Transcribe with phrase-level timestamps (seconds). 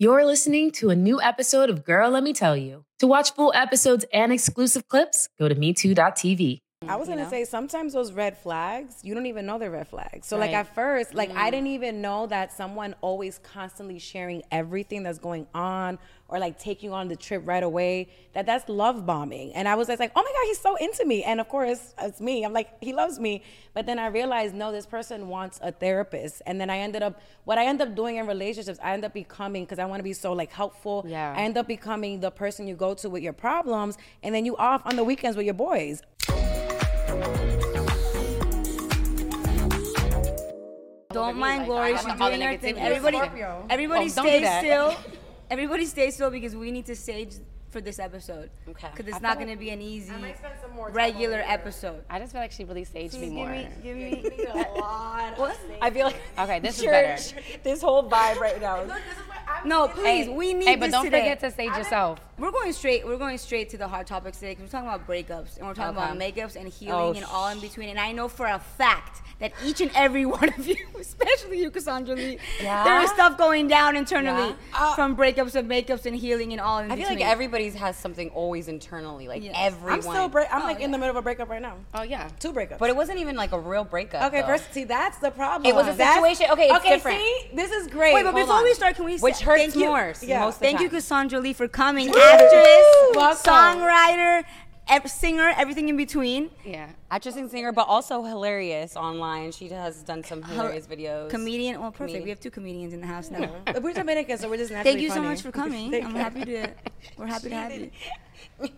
[0.00, 2.84] You're listening to a new episode of Girl Let Me Tell You.
[3.00, 6.60] To watch full episodes and exclusive clips, go to mitu.tv.
[6.86, 7.30] I was gonna know?
[7.30, 10.28] say sometimes those red flags, you don't even know they're red flags.
[10.28, 11.36] So like at first, like Mm.
[11.36, 15.98] I didn't even know that someone always constantly sharing everything that's going on
[16.28, 18.08] or like taking on the trip right away.
[18.32, 19.52] That that's love bombing.
[19.54, 21.24] And I was just like, oh my god, he's so into me.
[21.24, 22.44] And of course, it's me.
[22.44, 23.42] I'm like, he loves me.
[23.74, 26.42] But then I realized, no, this person wants a therapist.
[26.46, 29.12] And then I ended up, what I end up doing in relationships, I end up
[29.12, 31.04] becoming because I want to be so like helpful.
[31.08, 31.34] Yeah.
[31.36, 34.56] I end up becoming the person you go to with your problems, and then you
[34.56, 36.02] off on the weekends with your boys.
[41.10, 41.96] Don't mind Glory.
[41.96, 42.78] She's doing her thing.
[42.78, 43.18] Everybody,
[43.70, 44.60] everybody Oh, don't do stay that.
[44.62, 44.94] still.
[45.50, 47.34] Everybody stay still because we need to sage
[47.70, 48.50] for this episode.
[48.68, 48.88] Okay.
[48.94, 51.42] Because I it's not feel going to be an easy, spend some more time regular
[51.46, 52.04] episode.
[52.10, 53.50] I just feel like she really staged me more.
[53.82, 54.62] Give me, give me.
[54.74, 55.56] What?
[55.80, 57.22] I feel like okay, this is better.
[57.62, 58.84] This whole vibe right now.
[59.64, 60.28] No, please.
[60.28, 61.20] We need Hey, but this don't today.
[61.20, 62.20] forget to stage yourself.
[62.38, 63.04] We're going straight.
[63.04, 65.74] We're going straight to the hard topics today because we're talking about breakups and we're
[65.74, 66.32] talking about Okay.
[66.32, 67.88] makeups and oh, healing Oh, and all in between.
[67.88, 71.70] And I know for a fact that each and every one of you, especially you,
[71.72, 72.84] Kassandra Lee, Yeah?
[72.84, 74.54] there is stuff going down internally Yeah?
[74.72, 77.04] Uh, from breakups and makeups and healing and all in between.
[77.04, 79.54] I feel like everybody's has something always internally, like Yes.
[79.58, 79.94] everyone.
[79.94, 80.46] I'm still break.
[80.52, 81.74] I'm Oh, like in the middle of a breakup right now.
[81.94, 82.78] Oh yeah, Two breakups.
[82.78, 84.22] but it wasn't even like a real breakup.
[84.28, 84.46] okay, though.
[84.46, 85.68] first, see, that's the problem.
[85.68, 87.18] It was a That's- situation- okay, it's okay, different.
[87.18, 88.14] see, this is great.
[88.14, 88.64] Wait, but Hold before on.
[88.64, 90.12] we start, can we which hurts thank you, more.
[90.22, 90.40] Yeah.
[90.44, 90.88] most of the Thank you.
[90.90, 92.12] Kassandra Lee, for coming.
[92.32, 93.52] Actress, Welcome.
[93.80, 94.44] songwriter,
[94.88, 96.50] ev- singer, everything in between.
[96.64, 99.52] Yeah, actress and singer, but also hilarious online.
[99.52, 101.30] She has done some hilarious videos.
[101.30, 101.80] Comedian.
[101.80, 101.98] Well, perfect.
[102.08, 102.24] Comedian.
[102.24, 103.50] We have two comedians in the house now.
[103.64, 105.28] But We're Dominican, so we're just naturally Thank you so funny.
[105.28, 105.90] much for coming.
[105.90, 106.20] Thank I'm you.
[106.20, 106.70] happy to.
[107.16, 107.90] We're happy to have you.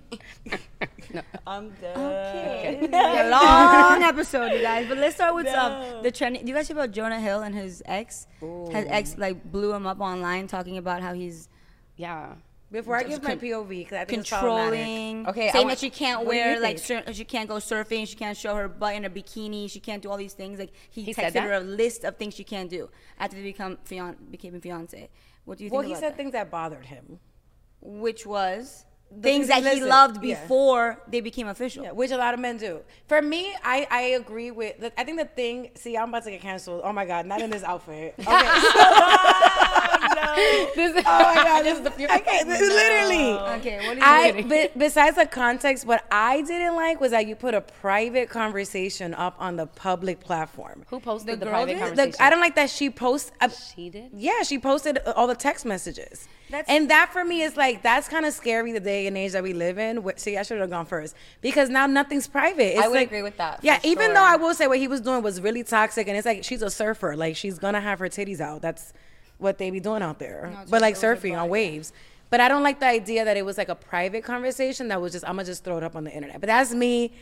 [1.47, 1.97] I'm dead.
[1.97, 2.89] Okay.
[3.27, 4.87] a long episode, you guys.
[4.89, 6.43] But let's start with um, the trending.
[6.45, 8.27] Do you guys hear about Jonah Hill and his ex?
[8.41, 11.48] His ex like blew him up online, talking about how he's
[11.97, 12.34] Yeah.
[12.72, 15.26] Before I give my POV, because I think controlling.
[15.26, 17.56] Okay, I saying want- that she can't what do you wear like she can't go
[17.56, 20.58] surfing, she can't show her butt in a bikini, she can't do all these things.
[20.58, 22.88] Like he, He texted her a list of things she can't do
[23.19, 25.10] after they become fian- became a fiance.
[25.44, 26.16] What do you think Well, he said that?
[26.16, 27.19] things that bothered him,
[27.80, 28.84] Which was
[29.20, 30.41] things things that he loved yeah.
[30.41, 31.82] before they became official.
[31.82, 32.82] yeah, which a lot of men do.
[33.09, 34.78] For me, I, I agree with.
[34.78, 35.70] the- I think the thing.
[35.75, 36.82] See, I'm about to get canceled.
[36.84, 38.14] Oh my god, not in this outfit.
[38.20, 38.26] Okay.
[40.76, 43.32] This is, Oh my god, this is the okay, literally.
[43.59, 44.48] Okay, what do you I think?
[44.50, 49.15] be, besides the context, what I didn't like was that you put a private conversation
[49.15, 50.84] up on the public platform.
[50.88, 51.78] Who posted The the, girl private did?
[51.81, 52.10] conversation?
[52.12, 53.32] The, I don't like that she posts.
[53.41, 54.10] Uh, She did.
[54.15, 56.28] yeah, she posted all the text messages.
[56.50, 59.32] That's- and that for me is like that's kind of scary the day and age
[59.32, 60.03] that we live in.
[60.16, 62.77] See, I should have gone first because now nothing's private.
[62.77, 64.15] It's I would like- agree with that, Yeah, for even sure.
[64.15, 66.62] though I will say what he was doing was really toxic, and it's like she's
[66.62, 68.62] a surfer, like she's gonna have her titties out.
[68.62, 68.92] That's
[69.41, 71.93] what they be doing out there, it's but like surfing on waves.
[72.31, 75.12] But I don't like the idea that it was like a private conversation that was
[75.12, 76.41] just I'm gonna just throw it up on the internet.
[76.41, 77.12] But that's me,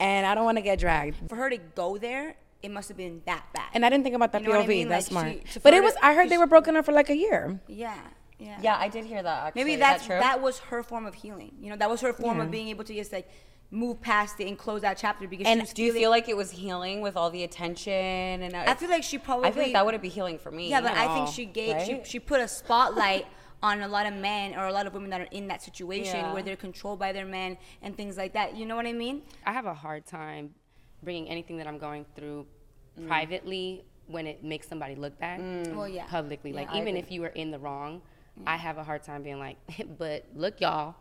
[0.00, 1.16] and I don't want to get dragged.
[1.28, 3.68] For her to go there, it must have been that bad.
[3.74, 4.68] And I didn't think about that You know what I POV.
[4.68, 4.88] mean?
[4.88, 5.42] That's Like, smart.
[5.48, 5.94] she- but it was.
[5.94, 7.60] to- I heard they were broken up for like a year.
[7.68, 7.94] yeah,
[8.38, 8.58] yeah.
[8.62, 9.46] Yeah, I did hear that.
[9.48, 10.20] Actually, Maybe that's that true?
[10.20, 11.52] that was her form of healing.
[11.60, 12.44] You know, that was her form Yeah.
[12.44, 13.28] of being able to just like
[13.70, 16.28] move past it and close that chapter because And she was Do you feel like
[16.28, 18.54] it was healing with all the attention and?
[18.54, 20.70] Uh, I feel like she probably I feel like that wouldn't be healing for me.
[20.70, 22.06] Yeah, but at I think she gave she, right?
[22.06, 23.26] she put a spotlight
[23.62, 26.16] on a lot of men or a lot of women that are in that situation
[26.16, 26.32] Yeah.
[26.32, 28.56] where they're controlled by their men and things like that.
[28.56, 29.22] You know what I mean?
[29.44, 30.54] I have a hard time
[31.02, 32.46] bringing anything that I'm going through
[32.98, 33.06] Mm.
[33.06, 35.74] privately when it makes somebody look bad mm.
[35.74, 36.06] Well, yeah.
[36.06, 36.52] publicly.
[36.52, 37.00] like I even agree.
[37.00, 38.00] if you were in the wrong,
[38.38, 38.44] mm.
[38.46, 39.56] I have a hard time being like,
[39.98, 40.96] but look, y'all.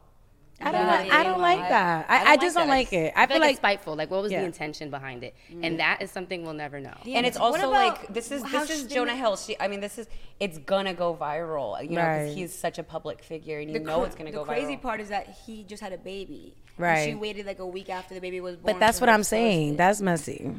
[0.59, 0.81] I don't.
[0.81, 2.06] Yeah, like, I don't like that.
[2.09, 3.13] I, I, just don't like it.
[3.16, 3.95] I, feel like, like it's spiteful.
[3.95, 4.40] Like, what was Yeah.
[4.40, 5.35] the intention behind it?
[5.62, 6.95] And that is something we'll never know.
[7.03, 7.18] Yeah.
[7.18, 9.38] And it's also about like this is this is Jonah Hill.
[9.38, 10.07] She, I mean, this is
[10.40, 11.81] it's gonna go viral.
[11.84, 12.23] You know, Right.
[12.23, 14.45] because he's such a public figure, and you The know cra- it's gonna the go
[14.45, 14.81] crazy viral.
[14.81, 16.56] part is that he just had a baby.
[16.78, 17.06] And Right.
[17.09, 18.74] she waited like a week after the baby was born.
[18.74, 19.74] But that's what I'm saying.
[19.75, 19.78] it.
[19.78, 20.53] That's messy.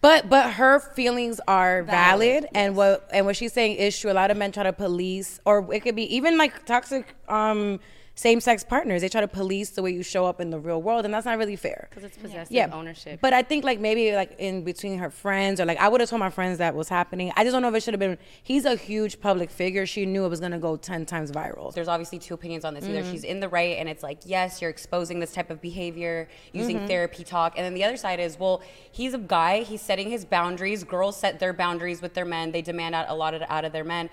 [0.00, 4.12] But but her feelings are valid, Valid, and what and what she's saying is true.
[4.12, 7.80] A lot of men try to police, or it could be even like toxic um,
[8.22, 9.00] same sex partners.
[9.02, 11.26] They try to police the way you show up in the real world, and that's
[11.26, 11.88] not really fair.
[11.90, 13.18] Because it's possessive Yeah, ownership.
[13.20, 16.08] But I think like maybe like in between her friends or like I would have
[16.08, 17.32] told my friends that was happening.
[17.36, 18.18] I just don't know if it should have been.
[18.42, 19.84] He's a huge public figure.
[19.86, 21.74] She knew it was gonna go ten times viral.
[21.74, 22.84] there's obviously two opinions on this.
[22.84, 22.96] Mm-hmm.
[22.98, 26.28] Either she's in the right and it's like, yes, you're exposing this type of behavior
[26.52, 26.86] using Mm-hmm.
[26.86, 27.54] therapy talk.
[27.56, 30.84] And then the other side is, well, he's a guy, he's setting his boundaries.
[30.84, 33.72] Girls set their boundaries with their men, they demand out a lot of, out of
[33.72, 34.08] their men.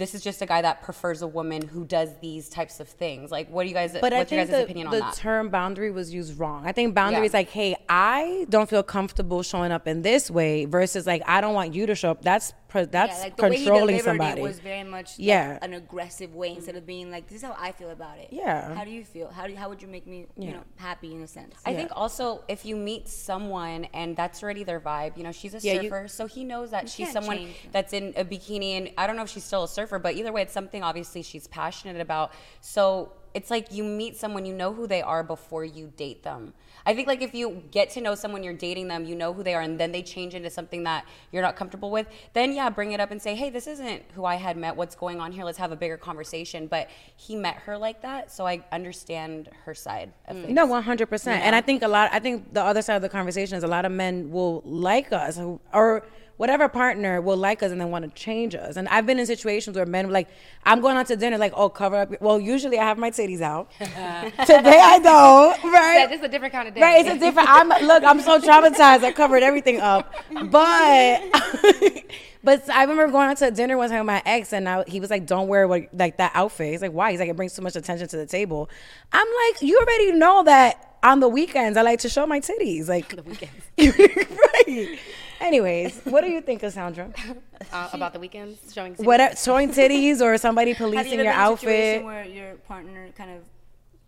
[0.00, 3.30] This is just a guy that prefers a woman who does these types of things.
[3.30, 5.00] Like, what do you guys, But I what's your think guys' the, opinion the on
[5.08, 5.14] that?
[5.14, 6.66] term boundary was used wrong.
[6.66, 7.26] I think boundary Yeah.
[7.26, 11.42] is like, hey, I don't feel comfortable showing up in this way versus like, I
[11.42, 12.22] don't want you to show up.
[12.22, 14.40] That's pre- that's yeah, like the way he controlling delivered somebody.
[14.40, 15.58] It was very much like, Yeah.
[15.60, 18.72] an aggressive way instead of being like, "This is how I feel about it." Yeah.
[18.74, 19.28] How do you feel?
[19.28, 21.56] How do you, how would you make me you know happy in a sense?
[21.66, 25.52] I think also if you meet someone and that's already their vibe, you know, she's
[25.54, 28.78] a Yeah, you- surfer, so he knows that she's someone change that's in a bikini,
[28.78, 31.22] and I don't know if she's still a surfer, but either way, it's something obviously
[31.22, 32.32] she's passionate about.
[32.60, 36.52] So it's like you meet someone, you know who they are before you date them.
[36.84, 39.42] I think like if you get to know someone, you're dating them, you know who
[39.42, 42.70] they are, and then they change into something that you're not comfortable with, then yeah,
[42.70, 44.74] bring it up and say, hey, this isn't who I had met.
[44.74, 45.44] What's going on here?
[45.44, 46.66] Let's have a bigger conversation.
[46.66, 50.42] But he met her like that, so I understand her side of mm.
[50.42, 50.54] things.
[50.54, 51.44] No, one hundred percent.
[51.44, 52.10] And I think a lot.
[52.12, 55.12] I think the other side of the conversation is a lot of men will like
[55.12, 55.38] us,
[55.72, 56.02] or
[56.40, 58.76] whatever partner will like us, and then want to change us.
[58.76, 60.26] And I've been in situations where men like,
[60.64, 63.42] "I'm going out to dinner," like, "Oh, cover up." Well, usually I have my titties
[63.42, 63.70] out.
[63.78, 65.62] Today I don't.
[65.70, 66.10] Right?
[66.10, 66.80] Is a different kind of day.
[66.80, 67.46] Right, it's a different.
[67.50, 68.02] I'm look.
[68.04, 69.04] I'm so traumatized.
[69.04, 70.14] I covered everything up,
[70.50, 71.20] but
[72.42, 74.98] but I remember going out to dinner one time with my ex, and I, he
[74.98, 77.52] was like, "Don't wear what, like that outfit." He's like, "Why?" He's like, "It brings
[77.52, 78.70] too much attention to the table."
[79.12, 82.88] I'm like, "You already know that on the weekends I like to show my titties."
[82.88, 84.98] Like the weekends, right?
[85.40, 87.16] Anyways, what do you think, Kassandra?
[87.72, 88.94] uh, about the weekends showing.
[88.96, 92.04] What showing titties or somebody Have you policing ever your been in a situation outfit?
[92.04, 93.42] where your partner kind of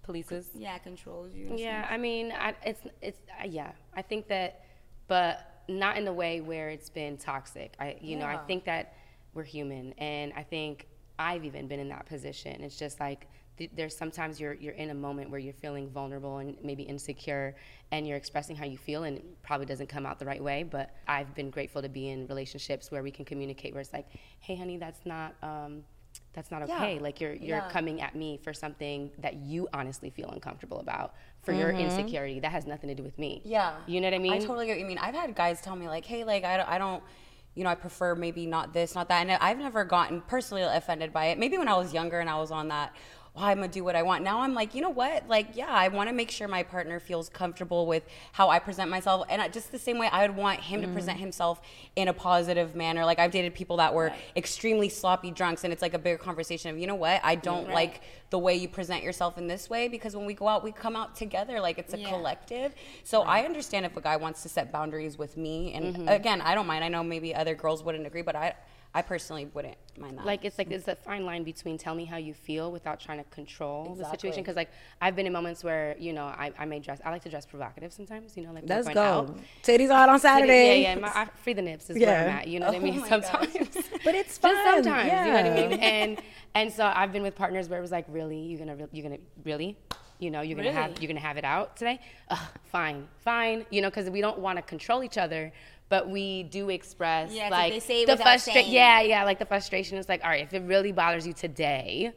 [0.06, 0.46] polices?
[0.54, 1.52] yeah controls you?
[1.56, 1.92] Yeah, stuff?
[1.92, 3.72] I mean, I, it's it's uh, yeah.
[3.96, 4.64] I think that,
[5.08, 7.74] but not in the way where it's been toxic.
[7.80, 8.94] I you know I think that
[9.32, 10.86] we're human, and I think
[11.18, 12.62] I've even been in that position.
[12.62, 13.26] It's just like
[13.58, 17.54] th- there's sometimes you're you're in a moment where you're feeling vulnerable and maybe insecure,
[17.90, 20.62] and you're expressing how you feel, and it probably doesn't come out the right way.
[20.62, 24.06] But I've been grateful to be in relationships where we can communicate, where it's like,
[24.40, 25.34] hey, honey, that's not.
[25.42, 25.84] Um,
[26.34, 26.98] that's not okay.
[26.98, 27.68] Like you're you're Yeah.
[27.70, 32.40] coming at me for something that you honestly feel uncomfortable about for your insecurity.
[32.40, 33.42] That has nothing to do with me.
[33.44, 33.74] Yeah.
[33.86, 34.32] You know what I mean?
[34.34, 34.98] I totally get what you mean.
[34.98, 37.02] I've had guys tell me like, hey, like I don't, I don't,
[37.54, 41.12] you know, I prefer maybe not this, not that, and I've never gotten personally offended
[41.12, 41.38] by it.
[41.38, 42.94] Maybe when I was younger and I was on that.
[43.34, 44.22] Well, I'm gonna do what I want.
[44.22, 45.26] Now I'm like, you know what?
[45.26, 48.02] Like, yeah, I want to make sure my partner feels comfortable with
[48.32, 50.88] how I present myself, and I, just the same way I would want him to
[50.88, 51.62] present himself
[51.96, 53.06] in a positive manner.
[53.06, 56.70] Like I've dated people that were extremely sloppy drunks, and it's like a bigger conversation
[56.70, 57.22] of, you know what?
[57.24, 60.46] I don't like the way you present yourself in this way because when we go
[60.46, 61.58] out, we come out together.
[61.58, 62.10] Like it's a Yeah.
[62.10, 62.74] collective.
[63.02, 66.08] So I understand if a guy wants to set boundaries with me, and Mm-hmm.
[66.08, 66.84] again, I don't mind.
[66.84, 68.54] I know maybe other girls wouldn't agree, but I,
[68.94, 70.26] I personally wouldn't mind that.
[70.26, 73.18] like it's like it's a fine line between tell me how you feel without trying
[73.18, 74.42] to control the situation.
[74.42, 77.00] Because like I've been in moments where you know I, I may dress.
[77.04, 78.36] I like to dress provocative sometimes.
[78.36, 79.00] You know, like Let's go.
[79.02, 79.38] out.
[79.62, 80.82] Titties out on Saturday.
[80.82, 81.00] Yeah, yeah.
[81.00, 82.48] My, I, free the nips is where I'm at.
[82.48, 83.04] You know what I oh mean?
[83.06, 83.56] Sometimes.
[84.04, 84.52] But it's fun.
[84.54, 85.80] Just sometimes, you know what I mean?
[85.80, 86.22] And
[86.54, 89.04] and so I've been with partners where it was like, really, you're gonna, re- you're
[89.04, 89.76] gonna, really,
[90.18, 91.98] you know, you're gonna have, you're gonna have it out today.
[92.28, 95.52] Ugh, fine, fine, you know, because we don't want to control each other,
[95.92, 98.72] but we do express Yeah, like like they say the frustration.
[98.72, 102.12] Yeah, yeah, like the frustration is like, all right, if it really bothers you today.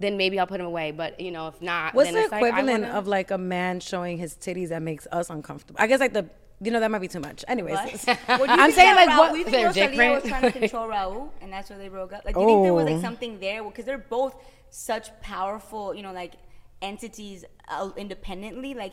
[0.00, 2.30] Then maybe I'll put him away, but you know, if not, What's then the it's
[2.30, 5.80] like, I equivalent wanna- of like a man showing his titties that makes us uncomfortable?
[5.82, 6.24] I guess like the
[6.60, 7.44] you know that might be too much.
[7.48, 7.74] Anyways,
[8.06, 8.18] What?
[8.28, 10.52] Well, do you I'm saying like Rauw- what Do you think They're was trying to
[10.60, 12.22] control Rauw, and that's why they broke up?
[12.24, 12.92] Like, do you think there was Oh.
[12.92, 13.60] like something there?
[13.64, 14.34] Because they're both
[14.70, 16.34] such powerful, you know, like
[16.80, 18.74] entities uh, independently.
[18.74, 18.92] Like,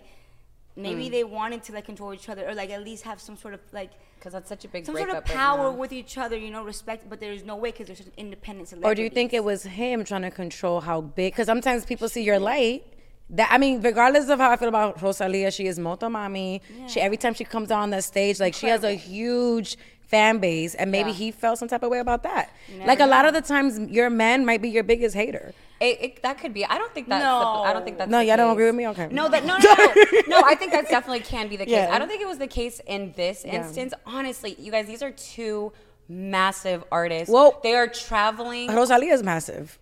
[0.75, 1.12] maybe mm.
[1.12, 3.62] they wanted to like control each other, or like at least have some sort of
[3.72, 5.72] like because that's such a big some sort of power now.
[5.72, 7.10] with each other, you know, respect.
[7.10, 10.04] But there's no way because they're such independent or do you think it was him
[10.04, 11.33] trying to control how big?
[11.33, 12.84] Because sometimes people see your light.
[13.29, 16.62] That I mean, regardless of how I feel about Rosalia, she is Motomami.
[16.88, 20.75] She every time she comes on that stage, like she has a huge fan base,
[20.75, 21.15] and maybe Yeah.
[21.15, 22.51] he felt some type of way about that.
[22.86, 25.53] Like a lot of the times, your man might be your biggest hater.
[25.79, 26.65] It, it, that could be.
[26.65, 27.22] I don't think that's.
[27.24, 28.10] The, I don't think that's.
[28.10, 28.88] No, the y'all don't agree with me?
[28.89, 29.08] Okay.
[29.12, 30.39] No, that no, no, no.
[30.39, 31.74] no, I think that definitely can be the case.
[31.74, 31.89] Yeah.
[31.91, 33.94] I don't think it was the case in this instance.
[34.05, 35.74] Honestly, you guys, these are two
[36.08, 37.32] massive artists.
[37.32, 38.74] Well- they are traveling.
[38.74, 39.77] Rosalia is massive.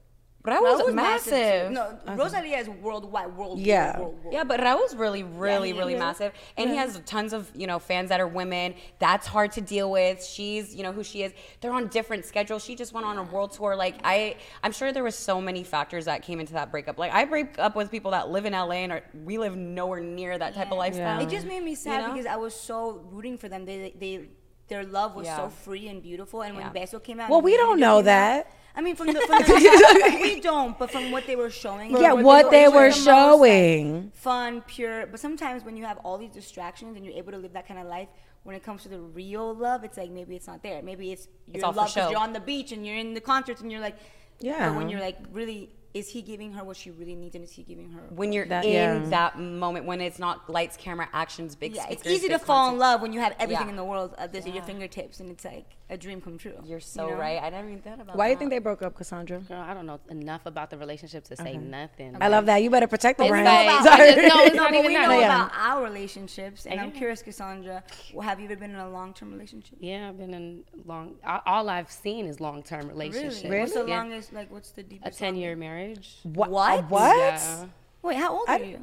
[0.46, 1.68] Rauw's Rauw's massive.
[1.70, 1.74] too.
[1.74, 3.60] No, Rosalia is worldwide, world.
[3.60, 3.98] Yeah.
[3.98, 4.34] world, world, world.
[4.34, 6.00] Yeah, but Rauw's really, really, he really is.
[6.00, 8.76] massive, and he has tons of you know fans that are women.
[9.00, 10.24] That's hard to deal with.
[10.24, 11.32] She's you know who she is.
[11.62, 12.64] They're on different schedules.
[12.64, 13.76] She just went on a world tour.
[13.78, 16.98] Like I, I'm sure there was so many factors that came into that breakup.
[17.00, 20.02] Like I break up with people that live in LA and are, we live nowhere
[20.02, 21.22] near that type of lifestyle.
[21.22, 22.12] It just made me sad know?
[22.12, 23.64] because I was so rooting for them.
[23.66, 24.26] They they
[24.68, 25.38] their love was Yeah.
[25.38, 26.42] so free and beautiful.
[26.42, 26.82] And when Yeah.
[26.84, 28.52] Beso came out, Well, we don't know came out- that.
[28.76, 32.14] I mean, from the, from the we don't, but from what they were showing, Yeah,
[32.14, 34.12] from what they oh, it was were the most, like, showing.
[34.16, 35.06] fun, pure.
[35.06, 37.80] But sometimes when you have all these distractions and you're able to live that kind
[37.80, 38.08] of life,
[38.44, 40.82] when it comes to the real love, it's like maybe it's not there.
[40.82, 43.22] Maybe it's your all for love because you're on the beach and you're in the
[43.22, 43.96] concerts and you're like,
[44.40, 44.70] Yeah.
[44.70, 47.52] But when you're like really is he giving her what she really needs and is
[47.52, 49.10] he giving her when you're That- in yeah.
[49.10, 52.46] that moment when it's not lights, camera, actions, big yeah, it's speakers, easy to big
[52.48, 53.72] fall in love when you have everything Yeah.
[53.72, 56.56] in the world at, this, at your fingertips and it's like a dream come true.
[56.66, 57.16] You're so know?
[57.16, 57.40] right.
[57.44, 58.16] I never even thought about that.
[58.16, 59.48] Why do you think they broke up, Kassandra?
[59.48, 62.18] Girl, I don't know enough about the relationship to say nothing.
[62.20, 62.64] I love that.
[62.64, 63.46] You better protect the brand.
[63.46, 64.16] like- Sorry.
[64.16, 65.08] just- no, it's No, not but even we that.
[65.10, 67.84] know about our relationships, and I'm curious, Kassandra,
[68.14, 69.78] well, have you ever been in a long-term relationship?
[69.80, 71.16] Yeah, I've been in long.
[71.46, 73.44] All I've seen is long-term relationships.
[73.44, 73.60] Really?
[73.60, 73.98] What's the Yeah.
[73.98, 74.34] longest?
[74.34, 76.16] Like, what's the A ten-year marriage.
[76.24, 76.50] What?
[76.52, 76.90] What?
[76.90, 77.18] What?
[77.18, 77.66] Yeah.
[78.02, 78.80] Wait, how old are you?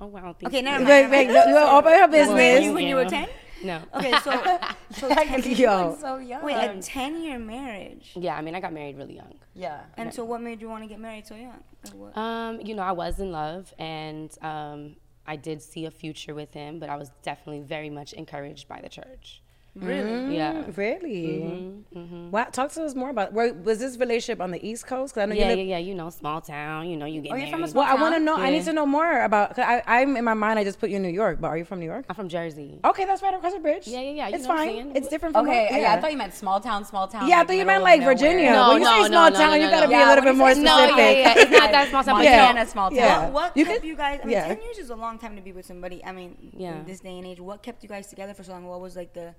[0.00, 0.34] Oh wow.
[0.38, 0.62] thank Okay, you.
[0.62, 0.88] never mind.
[0.88, 1.26] Wait, never wait.
[1.34, 1.50] mind.
[1.50, 2.64] No, no, open her When business.
[2.64, 3.28] you, when you were ten?
[3.64, 3.82] No.
[3.94, 4.58] Okay, so
[4.92, 5.96] so ten, Yo.
[6.00, 6.42] so young?
[6.44, 8.12] wait, a ten-year marriage.
[8.14, 9.34] Yeah, I mean, I got married really young.
[9.54, 9.80] yeah.
[9.96, 11.62] And so, what made you want to get married so young?
[11.94, 12.16] What?
[12.16, 14.94] Um, you know, I was in love, and um,
[15.26, 18.80] I did see a future with him, but I was definitely very much encouraged by
[18.80, 19.42] the church.
[19.74, 20.10] Really?
[20.10, 20.32] Mm-hmm.
[20.32, 20.64] Yeah.
[20.76, 21.22] Really?
[21.42, 21.98] Mm-hmm.
[21.98, 22.30] Mm-hmm.
[22.30, 22.44] Wow.
[22.44, 23.32] Talk to us more about.
[23.32, 25.14] Where, was this relationship on the East Coast?
[25.14, 25.58] Cause I know Yeah, you live.
[25.58, 26.88] Yeah, yeah, you know, small town.
[26.88, 27.32] You know, you get.
[27.32, 27.50] Oh, you're married.
[27.52, 28.36] from a small Well, I want to know.
[28.36, 29.54] I need to know more about.
[29.56, 30.58] Cause I, I'm in my mind.
[30.58, 32.04] I just put you in New York, but are you from New York?
[32.08, 32.80] I'm from Jersey.
[32.84, 33.86] Okay, that's right across the bridge.
[33.86, 34.96] Yeah, yeah, yeah, you It's know what I'm fine.
[34.96, 35.46] It's different from.
[35.46, 35.78] Okay, yeah.
[35.78, 35.94] yeah.
[35.94, 37.28] I thought you meant small town, small town.
[37.28, 38.14] Yeah, I like thought you meant like nowhere.
[38.14, 38.50] Virginia.
[38.52, 39.90] No, when you no, say no, small no, town, no, you no, gotta no.
[39.90, 40.98] be a little when bit more say No, specific.
[40.98, 41.34] yeah, yeah.
[41.42, 42.14] It's not that small town.
[42.16, 42.44] but Yeah.
[42.46, 42.96] Montana, small town.
[42.98, 43.28] Yeah.
[43.30, 44.20] What, what kept you guys?
[44.22, 44.48] I mean, yeah.
[44.48, 46.04] ten years is a long time to be with somebody.
[46.04, 46.82] I mean, Yeah.
[46.86, 48.64] this day and age, what kept you guys together for so long?
[48.64, 49.34] What was like the?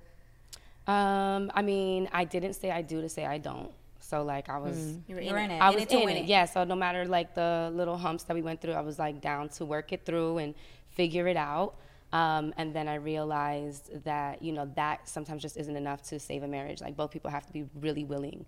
[0.93, 3.72] Um, I mean, I didn't say I do to say I don't.
[4.00, 4.98] So like I was.
[5.08, 5.60] You were in it.
[5.62, 6.25] I In was it to in win it, it.
[6.36, 6.46] yeah.
[6.46, 9.50] So no matter like the little humps that we went through, I was like down
[9.58, 10.55] to work it through and
[11.00, 11.75] figure it out.
[12.12, 16.41] Um, and then I realized that you know that sometimes just isn't enough to save
[16.43, 16.81] a marriage.
[16.81, 18.46] Like both people have to be really willing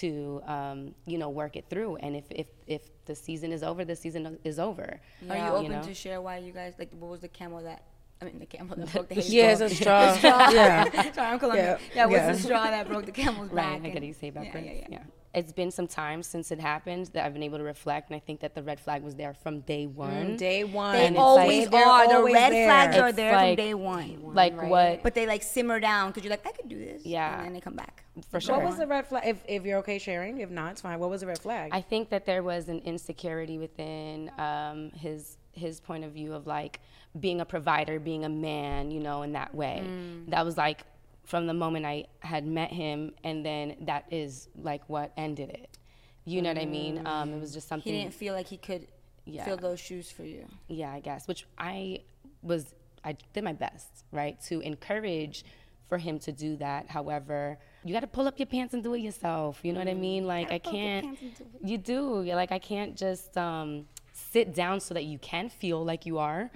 [0.00, 1.92] to um, you know work it through.
[2.04, 5.00] And if if if the season is over, the season is over.
[5.30, 5.82] Are you You open know?
[5.82, 6.90] to share why you guys like?
[6.98, 7.82] What was the camel that?
[8.22, 10.16] I mean, the camel that broke the hay Yeah, it's a straw.
[10.22, 11.12] yeah.
[11.12, 11.66] Sorry, I'm Colombian.
[11.66, 12.32] Yeah, Yeah, what's yeah.
[12.32, 13.56] the straw that broke the camel's back?
[13.56, 14.66] Right, I get and- You say it yeah, backwards.
[14.66, 14.98] yeah, yeah.
[15.34, 18.20] It's been some time since it happened that I've been able to reflect, and I
[18.20, 20.36] think that the red flag was there from day one.
[20.36, 20.92] Day one.
[20.94, 22.08] They And always like- They're.
[22.08, 22.68] The always red there.
[22.68, 24.20] flags are It's there from like- day one.
[24.32, 25.02] like what?
[25.02, 27.04] But they like simmer down because you're like, I could do this.
[27.04, 27.34] Yeah.
[27.38, 28.04] And then they come back.
[28.30, 28.54] for sure.
[28.54, 29.24] What was the red flag?
[29.26, 31.00] If, if you're okay sharing, if not, it's fine.
[31.00, 31.70] What was the red flag?
[31.74, 36.46] I think that there was an insecurity within um, his his point of view of
[36.46, 36.80] like
[37.18, 39.82] being a provider, being a man, you know, in that way.
[39.86, 40.30] Mm.
[40.30, 40.82] That was like
[41.24, 45.78] from the moment I had met him, and then that is like what ended it.
[46.26, 47.06] You know what I mean?
[47.06, 47.92] Um, it was just something.
[47.92, 48.86] He didn't feel like he could
[49.26, 49.44] Yeah.
[49.44, 50.46] fill those shoes for you.
[50.68, 51.26] yeah, I guess.
[51.28, 52.00] Which I
[52.42, 55.44] was, I did my best, right, to encourage
[55.88, 56.88] for him to do that.
[56.88, 59.60] However, you got to pull up your pants and do it yourself.
[59.62, 60.26] You know what I mean?
[60.26, 61.20] Like I your can't.
[61.20, 61.30] do
[61.62, 62.22] You do.
[62.24, 66.18] You're like I can't just um, sit down so that you can feel like you
[66.18, 66.48] are.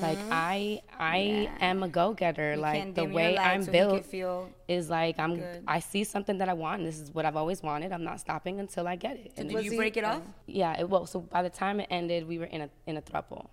[0.00, 0.28] Like mm-hmm.
[0.30, 2.54] I, I am a go getter.
[2.54, 5.36] You Like the way I'm so built feel is like I'm.
[5.36, 5.64] good.
[5.66, 6.80] I see something that I want.
[6.80, 7.90] And this is what I've always wanted.
[7.90, 9.32] I'm not stopping until I get it.
[9.38, 10.22] And Did you he- break it off?
[10.46, 10.78] yeah.
[10.80, 13.48] It, well, so by the time it ended, we were in a in a throuple.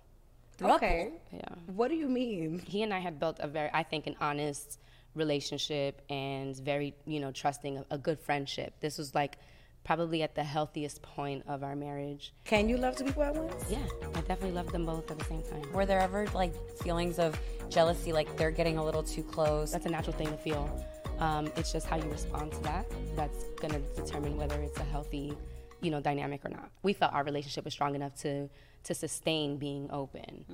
[0.62, 1.10] okay.
[1.32, 2.58] Yeah What do you mean?
[2.58, 4.78] he and I had built a very, I think, an honest
[5.14, 8.74] relationship and very, you know, trusting, a, a good friendship.
[8.80, 9.38] This was like
[9.84, 12.32] probably at the healthiest point of our marriage.
[12.44, 13.64] Can you love two people at once?
[13.70, 13.78] Yeah,
[14.14, 15.70] I definitely love them both at the same time.
[15.72, 17.38] Were there ever like feelings of
[17.68, 19.72] jealousy, like they're getting a little too close?
[19.72, 20.84] That's a natural thing to feel.
[21.18, 25.36] Um, it's just how you respond to that that's gonna determine whether it's a healthy,
[25.80, 26.70] you know, dynamic or not.
[26.82, 28.48] We felt our relationship was strong enough to
[28.84, 30.44] to sustain being open,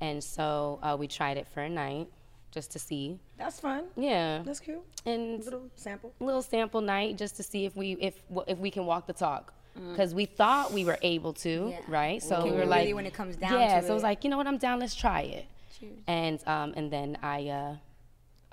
[0.00, 2.08] and so uh, we tried it for a night
[2.56, 3.18] just to see.
[3.36, 3.84] That's fun.
[3.96, 4.82] Yeah, That's cute.
[5.04, 6.12] and Little sample.
[6.20, 8.14] little sample night just to see if we if
[8.48, 9.52] if we can walk the talk
[9.92, 11.80] because we thought we were able to Yeah.
[12.00, 13.94] right so Can we were really like when it comes down yeah to so it
[14.00, 15.44] was like you know what i'm down let's try it
[15.78, 15.98] Cheers.
[16.06, 17.74] and um and then i uh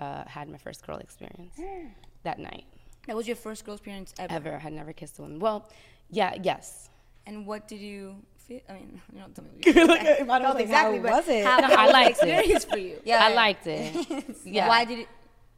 [0.04, 1.56] uh had my first girl experience
[2.28, 2.66] that night
[3.08, 4.34] That was your first girl experience ever.
[4.40, 5.60] ever had never kissed a woman well
[6.20, 6.90] yeah yes
[7.26, 8.02] And what did you
[8.48, 8.62] feel?
[8.70, 9.52] I mean, you don't tell me.
[9.56, 11.46] What you Look at- if I don't felt think exactly, it but was it?
[11.46, 12.30] How, No, how I liked it.
[12.30, 13.00] experience for you?
[13.06, 13.24] Yeah.
[13.26, 15.08] i liked it yeah Why did it?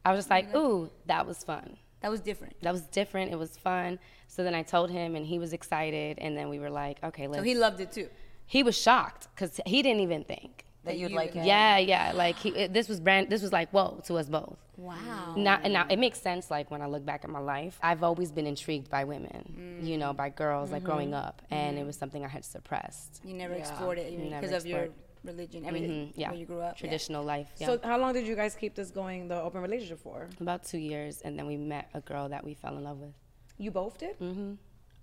[0.04, 2.54] i was just like ooh that was fun That was different.
[2.62, 6.18] that was different it was fun so then i told him and he was excited
[6.18, 8.08] and then we were like okay let's So he loved it too.
[8.46, 11.46] he was shocked because he didn't even think that you'd like would- it.
[11.46, 12.12] Yeah, yeah.
[12.14, 13.28] Like he, it, this was brand.
[13.28, 14.56] This was like whoa to us both.
[14.78, 15.34] Wow.
[15.36, 16.50] Now, and now it makes sense.
[16.50, 19.78] Like when I look back at my life, I've always been intrigued by women.
[19.82, 20.70] You know, by girls.
[20.70, 23.20] Like growing up, and it was something I had suppressed.
[23.24, 25.02] You never explored it even Never because of your explored.
[25.24, 26.74] religion, everything, Mhm, yeah, where you grew up.
[26.76, 26.80] Yeah.
[26.80, 27.48] traditional life.
[27.58, 27.66] Yeah.
[27.68, 30.28] So how long did you guys keep this going, the open relationship for?
[30.40, 33.14] about two years, and then we met a girl that we fell in love with.
[33.58, 34.18] You both did?
[34.20, 34.52] Mm-hmm.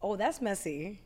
[0.01, 1.01] Oh, that's messy.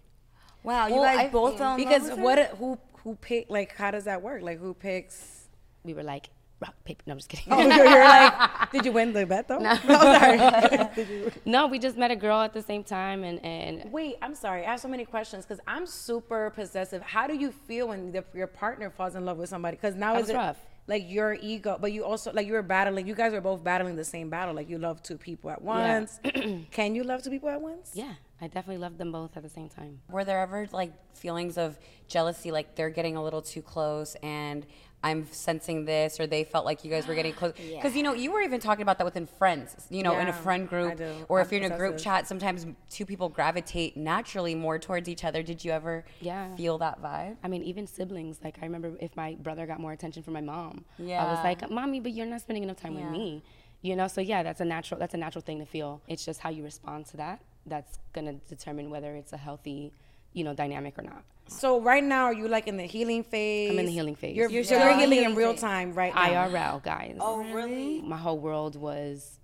[0.63, 2.55] Wow, you Well, guys I- both fell in Because love with her?
[2.55, 2.57] what?
[2.60, 3.46] Who who pick?
[3.50, 4.42] Like, how does that work?
[4.42, 5.48] Like, who picks?
[5.86, 7.04] We were like rock paper.
[7.06, 7.54] No, I'm just kidding.
[7.54, 7.86] Oh, you're,
[8.16, 9.60] like, did you win the bet though?
[9.60, 10.88] No, oh, sorry.
[10.98, 14.36] You- no, we just met a girl at the same time, and and Wait, I'm
[14.36, 14.66] sorry.
[14.66, 17.02] I have so many questions because I'm super possessive.
[17.02, 19.78] How do you feel when the, your partner falls in love with somebody?
[19.78, 20.58] Because now That is was it rough.
[20.88, 23.08] like your ego, but you also like you were battling.
[23.08, 24.54] You guys were both battling the same battle.
[24.60, 26.20] Like you love two people at once.
[26.78, 27.92] Can you love two people at once?
[27.94, 30.00] yeah, I definitely loved them both at the same time.
[30.10, 31.77] Were there ever like feelings of
[32.08, 34.65] jealousy, like they're getting a little too close and
[35.03, 37.53] I'm sensing this, or they felt like you guys were getting close?
[37.72, 40.34] Because you know, you were even talking about that within friends, you know, in a
[40.34, 44.56] friend group, or I'm if you're in a group chat, sometimes two people gravitate naturally
[44.56, 45.44] more towards each other.
[45.44, 46.56] Did you ever Yeah.
[46.56, 47.38] feel that vibe?
[47.44, 48.39] I mean, even siblings.
[48.44, 51.24] Like I remember if my brother got more attention from my mom, yeah.
[51.24, 53.03] I was like, "Mommy, but you're not spending enough time Yeah.
[53.03, 53.44] with me."
[53.84, 55.00] You know, so yeah, that's a natural.
[55.00, 56.01] That's a natural thing to feel.
[56.08, 57.39] It's just how you respond to that.
[57.68, 59.92] That's gonna determine whether it's a healthy,
[60.34, 61.24] you know, dynamic or not.
[61.50, 63.72] So right now, are you like in the healing phase?
[63.72, 64.36] I'm in the healing phase.
[64.36, 66.48] You're, You're so still you're healing in real time right now.
[66.50, 67.18] IRL, guys.
[67.20, 68.02] Oh, really?
[68.02, 69.40] My whole world was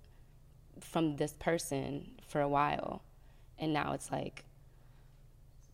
[0.80, 3.02] from this person for a while,
[3.58, 4.44] and now it's like,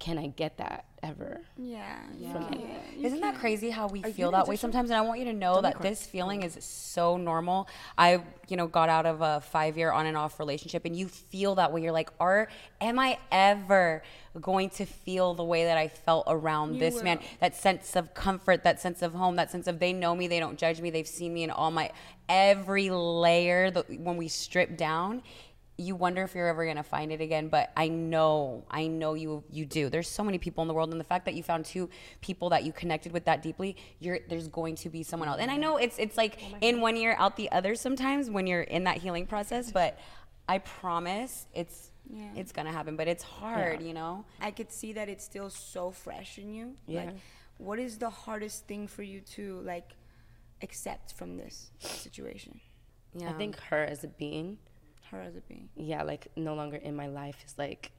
[0.01, 1.43] can I get that ever?
[1.59, 1.99] Yeah.
[2.33, 2.81] From anyone?
[3.03, 4.91] Isn't that crazy how we feel that way sometimes?
[4.91, 7.69] And I want you to know that this feeling is so normal.
[7.99, 11.07] I, you know, got out of a five year on and off relationship and you
[11.07, 11.83] feel that way.
[11.83, 12.49] You're like, are
[12.81, 14.03] am I ever
[14.41, 17.21] going to feel the way that I felt around this man?
[17.41, 20.41] That sense of comfort, that sense of home, that sense of they know me, they
[20.41, 21.93] don't judge me, they've seen me in all my
[22.29, 25.23] every layer that when we strip down
[25.81, 29.43] you wonder if you're ever gonna find it again but i know i know you
[29.51, 29.89] you do.
[29.89, 31.89] There's so many people in the world and the fact that you found two
[32.21, 35.41] people that you connected with that deeply you're there's going to be someone else.
[35.41, 38.47] And i know it's it's like oh in one ear out the other sometimes when
[38.47, 39.99] you're in that healing process but
[40.49, 41.91] i promise it's
[42.35, 44.25] it's gonna happen but it's hard you know?
[44.41, 46.75] I could see that it's still so fresh in you.
[46.87, 47.05] Yeah.
[47.05, 47.17] Like,
[47.59, 49.95] what is the hardest thing for you to like
[50.63, 52.61] accept from this situation?
[53.15, 53.31] yeah.
[53.31, 54.59] I think her as a being,
[55.11, 55.69] Her as a being.
[55.77, 57.91] yeah, like no longer in my life is like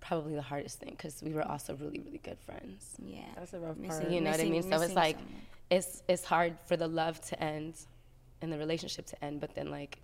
[0.00, 2.94] probably the hardest thing because we were also really, really good friends.
[3.04, 3.22] Yeah.
[3.36, 4.12] That's a rough Missing- part.
[4.12, 4.62] You know what I mean?
[4.62, 5.34] So it's like, someone.
[5.70, 7.74] it's it's hard for the love to end,
[8.40, 9.98] and the relationship to end, but then like,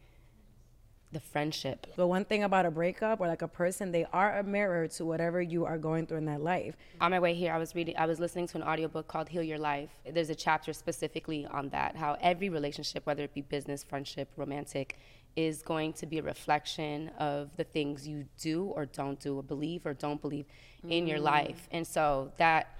[1.13, 1.87] the friendship.
[1.95, 5.05] But one thing about a breakup or like a person, they are a mirror to
[5.05, 6.75] whatever you are going through in that life.
[7.03, 9.43] On my way here, I was reading, I was listening to an audiobook called Heal
[9.43, 9.91] Your Life.
[10.11, 14.99] There's a chapter specifically on that, how every relationship, whether it be business, friendship, romantic,
[15.37, 19.43] is going to be a reflection of the things you do or don't do, or
[19.43, 20.47] believe or don't believe
[20.89, 21.23] in your mm.
[21.23, 21.69] life.
[21.71, 22.77] And so that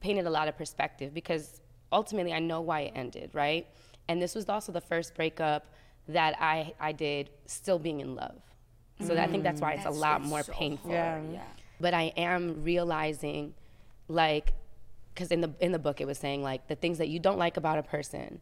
[0.00, 3.66] painted a lot of perspective because ultimately I know why it ended, right?
[4.08, 5.66] And this was also the first breakup
[6.08, 8.40] that I, I did still being in love.
[9.00, 9.98] So I think that's why it's a mm.
[9.98, 11.20] lot more so painful Yeah.
[11.32, 11.42] Yeah.
[11.80, 13.54] but I am realizing,
[14.08, 14.54] like,
[15.14, 17.38] because in the in the book it was saying like the things that you don't
[17.38, 18.40] like about a person,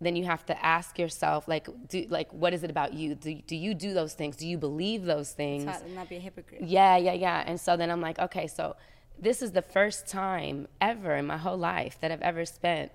[0.00, 3.14] then you have to ask yourself like, do like what is it about you?
[3.14, 4.36] Do do you do those things?
[4.36, 5.64] Do you believe those things?
[5.64, 6.62] To not be a hypocrite.
[6.62, 7.44] Yeah, yeah, yeah.
[7.46, 8.76] And so then I'm like, okay, so
[9.18, 12.92] this is the first time ever in my whole life that I've ever spent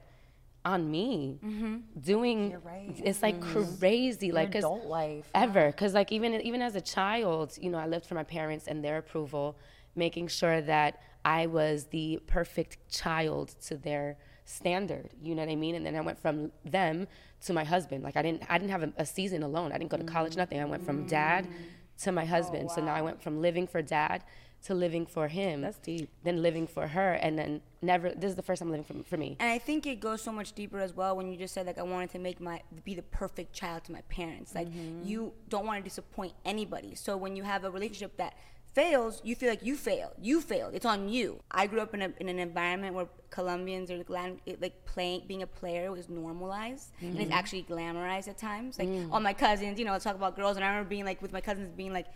[0.64, 1.78] on me mm-hmm.
[2.00, 2.56] doing.
[3.04, 3.78] It's like mm-hmm.
[3.78, 5.68] crazy, like adult life, ever.
[5.68, 8.84] Because like even even as a child, you know, I lived for my parents and
[8.84, 9.58] their approval,
[9.96, 14.18] making sure that I was the perfect child to their
[14.52, 15.10] standard.
[15.22, 15.76] You know what I mean?
[15.76, 17.08] And then I went from them
[17.46, 18.04] to my husband.
[18.04, 19.72] Like I didn't I didn't have a, a season alone.
[19.72, 20.36] I didn't go to college.
[20.36, 20.60] Nothing.
[20.60, 21.10] I went from mm.
[21.10, 21.48] dad
[22.04, 22.72] to my oh, husband.
[22.72, 24.24] So now I went from living for dad
[24.64, 25.62] to living for him.
[25.62, 26.10] That's deep.
[26.24, 28.12] Then living for her, and then never.
[28.12, 29.38] This is the first time living for, for me.
[29.40, 31.80] And I think it goes so much deeper as well when you just said like
[31.80, 34.54] I wanted to make my be the perfect child to my parents.
[34.54, 35.08] Like mm-hmm.
[35.08, 36.96] you don't want to disappoint anybody.
[36.96, 38.36] So when you have a relationship that
[38.74, 40.14] fails, you feel like you failed.
[40.22, 40.74] You failed.
[40.74, 41.42] It's on you.
[41.52, 44.04] I grew up in, a, in an environment where Colombians or
[44.46, 48.78] it, like playing being a player was normalized and it's actually glamorized at times.
[48.80, 51.34] Like all my cousins, you know, talk about girls, and I remember being like with
[51.34, 52.08] my cousins being like.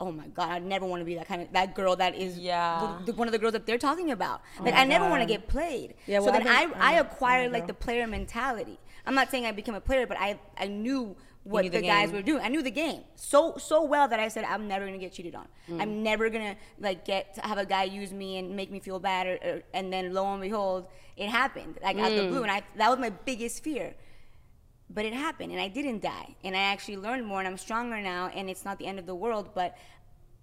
[0.00, 0.50] Oh my God!
[0.50, 2.98] I never want to be that kind of that girl that is Yeah.
[3.06, 4.42] the, the- one of the girls that they're talking about.
[4.60, 5.94] Like I never want to get played.
[6.08, 8.76] Yeah, so well, then I've I, I acquired like the player mentality.
[9.06, 12.10] I'm not saying I became a player, but I I knew what the, the guys
[12.10, 12.42] were doing.
[12.42, 15.34] I knew the game so so well that I said I'm never gonna get cheated
[15.34, 15.46] on.
[15.68, 15.80] Mm.
[15.82, 18.98] I'm never gonna like get to have a guy use me and make me feel
[18.98, 19.26] bad.
[19.26, 22.16] Or, or, and then lo and behold, it happened like out Mm.
[22.16, 23.94] the blue, and I that was my biggest fear.
[24.90, 28.00] But it happened, and I didn't die, and I actually learned more, and I'm stronger
[28.00, 29.76] now, and it's not the end of the world, but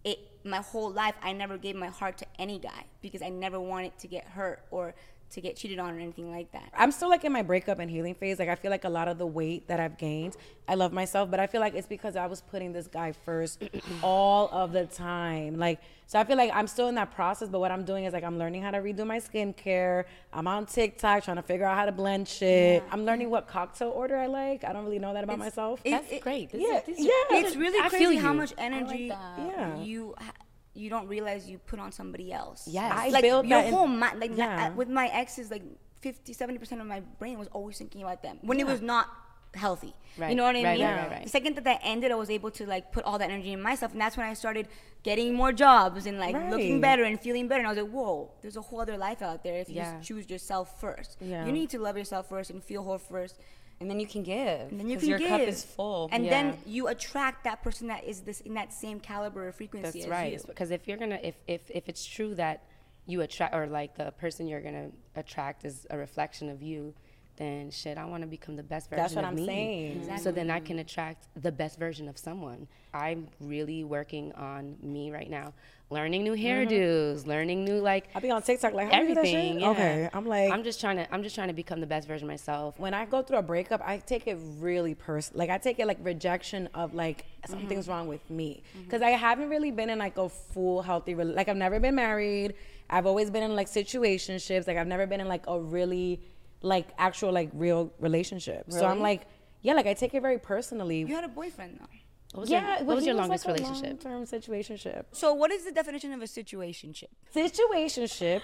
[0.04, 3.60] it my whole life, I never gave my heart to any guy because I never
[3.60, 4.96] wanted to get hurt or
[5.32, 6.70] to get cheated on or anything like that.
[6.78, 8.40] I'm still like in my breakup and healing phase.
[8.40, 10.36] Like I feel like a lot of the weight that I've gained,
[10.68, 13.64] I love myself, but I feel like it's because I was putting this guy first
[14.04, 15.58] all of the time.
[15.58, 18.14] Like so I feel like I'm still in that process, but what I'm doing is
[18.14, 20.04] like I'm learning how to redo my skincare.
[20.34, 22.84] I'm on TikTok trying to figure out how to blend shit.
[22.92, 24.64] I'm learning what cocktail order I like.
[24.66, 25.80] I don't really know that about myself.
[25.86, 26.52] It- That's it- great.
[26.52, 27.12] This yeah, is, this is- yeah.
[27.38, 29.78] It's really I crazy feel how much energy Yeah.
[29.80, 30.34] you ha-
[30.74, 32.68] you don't realize you put on somebody else.
[32.68, 32.92] Yes.
[32.96, 34.20] I like built your that in- whole mind.
[34.20, 34.70] Like Yeah.
[34.70, 35.64] na- with my exes, like
[36.02, 39.08] 50, 70 percent of my brain was always thinking about them when it was not
[39.54, 39.94] healthy.
[40.18, 40.30] Right.
[40.30, 40.88] You know what I right, mean?
[40.88, 41.24] right, right, right.
[41.24, 43.62] The second that that ended, I was able to like put all that energy in
[43.62, 44.68] myself, and that's when I started
[45.04, 47.60] getting more jobs and like looking better and feeling better.
[47.60, 49.96] And I was like, whoa, there's a whole other life out there if you Yeah.
[49.98, 51.18] just choose yourself first.
[51.20, 51.46] Yeah.
[51.46, 53.38] You need to love yourself first and feel whole first.
[53.82, 54.70] And then you can give.
[54.70, 55.28] And then you can your give.
[55.30, 56.08] cup is full.
[56.12, 56.30] and Yeah.
[56.30, 60.06] then you attract that person that is this in that same caliber of frequency That's
[60.06, 60.34] as right.
[60.34, 60.40] you.
[60.48, 62.64] Because if you're gonna, if, if if it's true that
[63.08, 66.94] you attract, or like the person you're gonna attract is a reflection of you,
[67.38, 69.46] then shit, I want to become the best version That's what of I'm me.
[69.46, 70.18] saying.
[70.20, 72.68] So then I can attract the best version of someone.
[72.94, 75.54] I'm really working on me right now,
[75.90, 76.74] learning new mm-hmm.
[76.74, 79.60] hairdos, learning new like I'll be on TikTok like how do you do that everything.
[79.62, 79.70] yeah.
[79.70, 82.28] Okay, I'm like I'm just trying to, I'm just trying to become the best version
[82.28, 82.80] of myself.
[82.80, 85.40] when I go through a breakup, I take it really personal.
[85.40, 87.92] Like I take it like rejection of like something's mm-hmm.
[87.92, 88.84] wrong with me mm-hmm.
[88.84, 91.96] because I haven't really been in like a full healthy rela- like I've never been
[91.96, 92.56] married.
[92.90, 94.68] I've always been in like situationships.
[94.68, 96.22] Like I've never been in like a really
[96.62, 98.66] like actual like real relationship.
[98.70, 99.28] So I'm like,
[99.62, 101.00] yeah, like I take it very personally.
[101.00, 101.86] You had a boyfriend though.
[102.34, 104.04] What was yeah, your, what was he your longest like relationship?
[104.06, 105.06] Long-term situationship.
[105.12, 107.08] So what is the definition of a situationship?
[107.36, 108.42] Situationship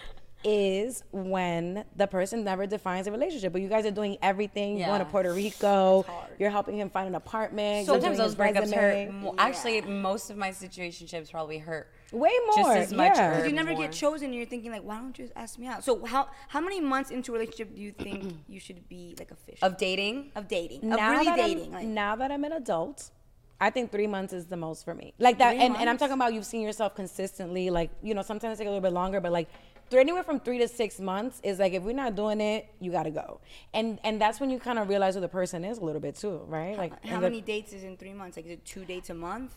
[0.48, 4.78] is when the person never defines a relationship, but you guys are doing everything.
[4.78, 6.06] You're going to Puerto Rico.
[6.40, 7.86] You're helping him find an apartment.
[7.88, 9.06] you're Sometimes doing those his breakups resume.
[9.08, 9.14] hurt.
[9.14, 12.66] Mo- Actually, most of my situationships probably hurt Way more.
[12.76, 13.16] just as much.
[13.16, 13.42] yeah.
[13.42, 13.82] or You never more.
[13.82, 15.84] get chosen, and you're thinking like, why don't you ask me out?
[15.84, 19.32] So how how many months into a relationship do you think you should be like
[19.32, 20.32] official of dating.
[20.36, 21.66] of dating now of really that dating?
[21.66, 23.12] I'm, Like, now that I'm an adult,
[23.60, 25.14] I think three months is the most for me.
[25.20, 27.70] Like that, and, and I'm talking about you've seen yourself consistently.
[27.72, 29.50] Like you know, sometimes it take a little bit longer, but like
[29.90, 32.92] three, anywhere from three to six months is like if we're not doing it, you
[32.92, 33.40] got to go.
[33.74, 36.16] And and that's when you kind of realize who the person is a little bit
[36.16, 36.78] too, right?
[36.78, 38.38] Like how the- many dates is in three months?
[38.38, 39.56] Like is it two dates a month?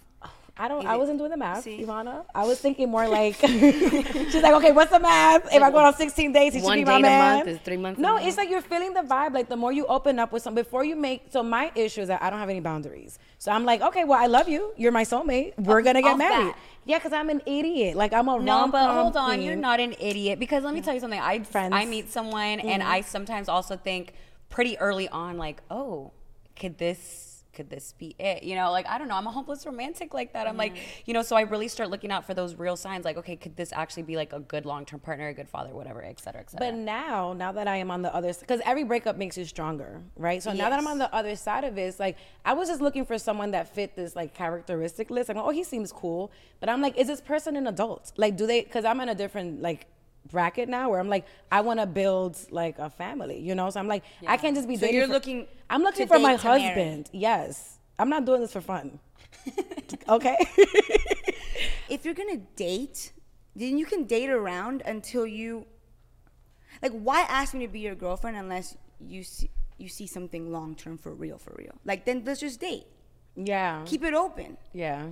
[0.60, 0.86] I don't.
[0.86, 1.82] I wasn't doing the math, see?
[1.82, 2.26] Ivana.
[2.34, 5.52] I was thinking more like she's like, okay, what's the math?
[5.54, 7.78] If I go on 16 days, he should be my date a month is three
[7.78, 8.26] months No, month?
[8.26, 9.32] it's like you're feeling the vibe.
[9.32, 11.28] Like the more you open up with some, before you make.
[11.30, 13.18] So my issue is that I don't have any boundaries.
[13.38, 14.74] So I'm like, okay, well, I love you.
[14.76, 15.54] You're my soulmate.
[15.56, 16.54] We're oh, gonna get off married.
[16.84, 17.96] Yeah, because I'm an idiot.
[17.96, 20.92] Like I'm a No, but hold on, you're not an idiot because let me tell
[20.92, 21.20] you something.
[21.20, 21.72] I Friends.
[21.74, 22.92] I meet someone and mm-hmm.
[22.92, 24.12] I sometimes also think
[24.50, 26.12] pretty early on like, oh,
[26.54, 28.42] could this could this be it?
[28.42, 29.16] You know, like I don't know.
[29.16, 30.46] I'm a hopeless romantic like that.
[30.46, 31.02] I'm like, mm-hmm.
[31.06, 33.04] you know, so I really start looking out for those real signs.
[33.04, 35.70] Like, okay, could this actually be like a good long term partner, a good father,
[35.70, 36.70] whatever, et cetera, et cetera.
[36.70, 39.44] But now, now that I am on the other side, because every breakup makes you
[39.44, 40.42] stronger, right?
[40.42, 43.04] So now that I'm on the other side of it's like I was just looking
[43.04, 45.30] for someone that fit this like characteristic list.
[45.30, 48.12] I'm like, oh, he seems cool, but I'm like, is this person an adult?
[48.16, 48.62] Like, do they?
[48.62, 49.86] Because I'm in a different like
[50.30, 53.70] bracket now where I'm like, I want to build like a family, you know.
[53.70, 54.76] So I'm like, I can't just be.
[54.76, 56.62] So dating you're for- looking I'm looking for my date to marry.
[56.62, 57.10] husband.
[57.12, 58.98] Yes, I'm not doing this for fun.
[60.08, 60.36] okay.
[61.88, 63.12] if you're gonna date,
[63.56, 65.66] then you can date around until you
[66.82, 70.74] like why ask me to be your girlfriend unless you see you see something long
[70.74, 71.74] term for real for real.
[71.84, 72.86] Like then let's just date.
[73.36, 73.82] yeah.
[73.86, 74.56] Keep it open.
[74.72, 75.08] yeah.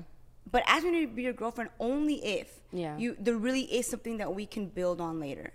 [0.50, 2.96] But ask me to be your girlfriend only if Yeah.
[2.96, 5.52] you there really is something that we can build on later.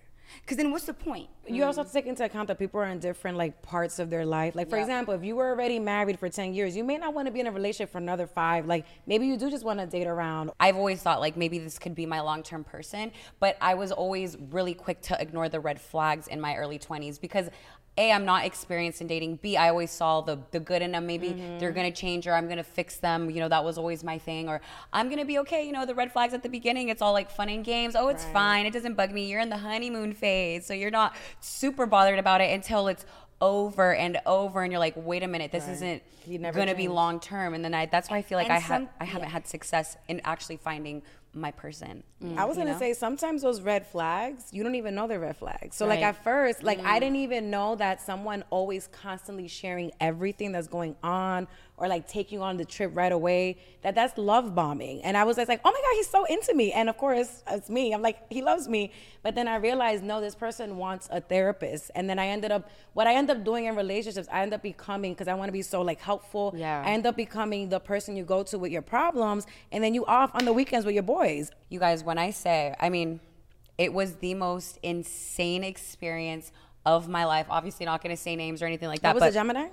[0.47, 1.29] Cause then what's the point?
[1.47, 4.10] You also have to take into account that people are in different like parts of
[4.10, 4.56] their life.
[4.56, 7.27] Like for example, if you were already married for ten years, you may not want
[7.27, 8.65] to be in a relationship for another five.
[8.65, 10.49] Like maybe you do just want to date around.
[10.60, 13.91] I've always thought like maybe this could be my long term person, but I was
[13.91, 17.49] always really quick to ignore the red flags in my early 20s because
[17.95, 19.36] A, I'm not experienced in dating.
[19.38, 21.06] B, I always saw the, the good in them.
[21.06, 21.60] Maybe mm-hmm.
[21.60, 23.29] they're gonna change or I'm gonna fix them.
[23.29, 24.49] You know, that was always my thing.
[24.49, 25.65] Or I'm gonna be okay.
[25.65, 27.95] You know, the red flags at the beginning, it's all like fun and games.
[27.95, 28.65] Oh, it's fine.
[28.65, 29.29] It doesn't bug me.
[29.29, 30.65] You're in the honeymoon phase.
[30.65, 33.06] So you're not super bothered about it until it's
[33.41, 37.19] over and over and you're like wait a minute this isn't never gonna be long
[37.19, 39.34] term and then i that's why i feel like And i have I haven't yeah.
[39.34, 41.01] had success in actually finding
[41.34, 42.04] my person.
[42.24, 42.80] Mm, I was gonna know?
[42.80, 45.76] say sometimes those red flags, you don't even know they're red flags.
[45.76, 50.52] So like at first, like I didn't even know that someone always constantly sharing everything
[50.52, 53.58] that's going on or like take you on the trip right away.
[53.82, 55.02] That that's love bombing.
[55.04, 56.72] And I was just like, oh my god, he's so into me.
[56.72, 57.94] And of course, it's me.
[57.94, 58.92] I'm like, he loves me.
[59.24, 61.92] But then I realized, no, this person wants a therapist.
[61.96, 64.28] And then I ended up what I end up doing in relationships.
[64.32, 66.54] I end up becoming because I want to be so like helpful.
[66.56, 66.84] Yeah.
[66.86, 70.06] I end up becoming the person you go to with your problems, and then you
[70.06, 71.52] off on the weekends with your boys.
[71.70, 73.20] You guys, when I say, I mean,
[73.78, 76.52] it was the most insane experience
[76.86, 77.48] of my life.
[77.50, 79.10] Obviously, not going to say names or anything like that.
[79.10, 79.68] That was but a Gemini.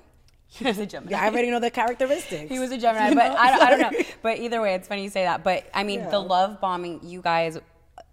[0.51, 1.13] He was a Gemini.
[1.13, 2.51] Yeah, I already know the characteristics.
[2.51, 3.31] He was a Gemini, You but?
[3.39, 3.99] I, don't- I don't know.
[4.23, 5.43] But either way, it's funny you say that.
[5.45, 6.11] But I mean, Yeah.
[6.11, 7.57] the love bombing, you guys.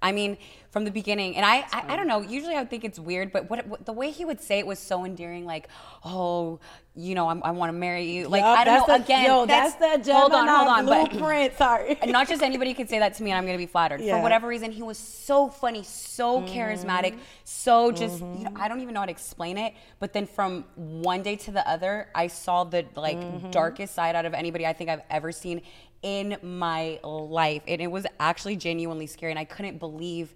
[0.02, 0.38] I mean,
[0.70, 2.22] from the beginning, and I, I, I don't know.
[2.22, 4.68] Usually, I would think it's weird, but what, what the way he would say it
[4.68, 5.44] was so endearing.
[5.46, 5.70] Like,
[6.06, 6.60] oh,
[6.94, 8.28] you know, I'm, I want to marry you.
[8.28, 8.98] Like, Yup, I don't know.
[8.98, 10.86] the- Again, yo, that's, the Gemini hold on, hold on.
[10.86, 11.54] But blueprint.
[11.58, 11.98] Sorry.
[12.08, 14.02] not just anybody could say that to me and I'm gonna be flattered.
[14.02, 14.18] Yeah.
[14.18, 17.20] For whatever reason, he was so funny, so charismatic, Mm-hmm.
[17.44, 19.74] so just you know, I don't even know how to explain it.
[20.00, 23.50] But then from one day to the other, I saw the like Mm-hmm.
[23.52, 25.62] darkest side out of anybody I think I've ever seen
[26.02, 27.64] in my life.
[27.68, 30.34] And it was actually genuinely scary and I couldn't believe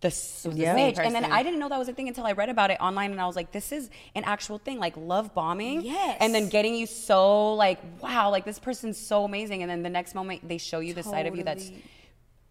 [0.00, 0.54] the switch.
[0.56, 1.24] And then.
[1.24, 3.26] I didn't know that was a thing until I read about it online and I
[3.26, 5.80] was like, this is an actual thing, like love bombing.
[5.82, 6.18] Yes.
[6.20, 9.62] And then getting you so like, wow, like this person's so amazing.
[9.62, 11.72] And then the next moment they show you the side of you that's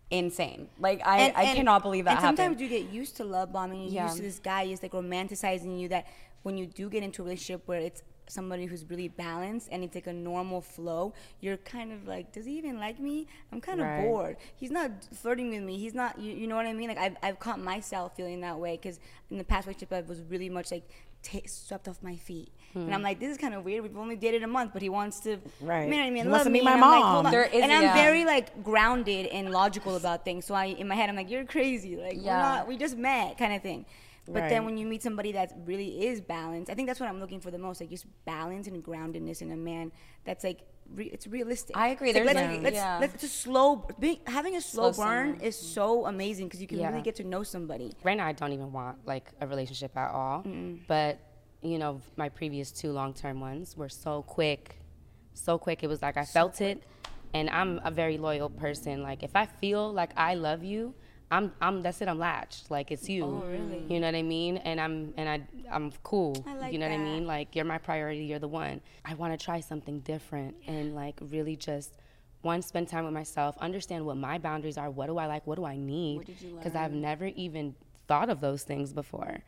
[0.10, 0.68] insane.
[0.80, 2.62] Like I, And- I and- cannot believe that And sometimes happened.
[2.62, 3.84] you get used to love bombing.
[3.84, 4.04] You're Yeah.
[4.06, 5.90] used to this guy is like romanticizing you.
[5.90, 6.08] That
[6.44, 9.96] when you do get into a relationship where it's somebody who's really balanced and it's
[9.96, 13.28] like a normal flow, you're kind of like, does he even like me?
[13.52, 14.04] I'm kind of Right.
[14.04, 14.38] bored.
[14.56, 15.78] He's not flirting with me.
[15.78, 16.20] He's not.
[16.20, 16.90] You, you know what I mean?
[16.90, 19.00] Like I've I've caught myself feeling that way because
[19.32, 20.88] in the past relationship I was really much like.
[21.24, 23.08] ta swept off my feet, and I'm hmm.
[23.10, 23.82] like, this is kind of weird.
[23.86, 25.90] We've only dated a month, but he wants to, Right.
[25.90, 26.60] marry me and He wants love to me.
[26.60, 27.32] meet my and I'm like, mom.
[27.36, 28.04] There is- and I'm yeah.
[28.06, 30.46] very like grounded and logical about things.
[30.46, 31.94] So I, in my head, I'm like, you're crazy.
[31.98, 32.42] Like, we're Yeah.
[32.48, 33.82] not, we just met, kind of thing.
[34.28, 34.50] But Right.
[34.50, 37.40] then when you meet somebody that really is balanced, I think that's what I'm looking
[37.40, 39.92] for the most, like just balance and groundedness in a man
[40.26, 40.60] that's like,
[40.94, 41.78] re- it's realistic.
[41.78, 42.10] I agree.
[42.10, 42.98] It's like, let's, let's, yeah.
[43.00, 46.80] let's just slow, being, having a slow, Slow burn is so amazing because you can
[46.80, 46.90] Yeah.
[46.90, 47.94] really get to know somebody.
[48.04, 50.44] right now I don't even want like a relationship at all.
[50.88, 51.20] But
[51.62, 54.78] you know, my previous two long-term ones were so quick,
[55.34, 55.84] so quick.
[55.84, 56.84] It was like I felt it,
[57.34, 59.02] and I'm a very loyal person.
[59.02, 60.94] Like if I feel like I love you,
[61.30, 62.08] I'm I'm that's it.
[62.08, 62.72] I'm latched.
[62.72, 63.26] Like it's you.
[63.26, 63.84] Oh, really?
[63.90, 64.58] You know what I mean?
[64.58, 66.44] And I'm and I I'm cool.
[66.48, 67.28] I like you know what I mean?
[67.28, 68.24] Like you're my priority.
[68.26, 68.82] You're the one.
[69.04, 71.98] I want to try something different and like really just.
[72.44, 74.92] One, spend time with myself, understand what my boundaries are.
[74.92, 75.46] What do I like?
[75.48, 76.30] What do I need?
[76.56, 77.74] Because I've never even
[78.08, 79.40] thought of those things before.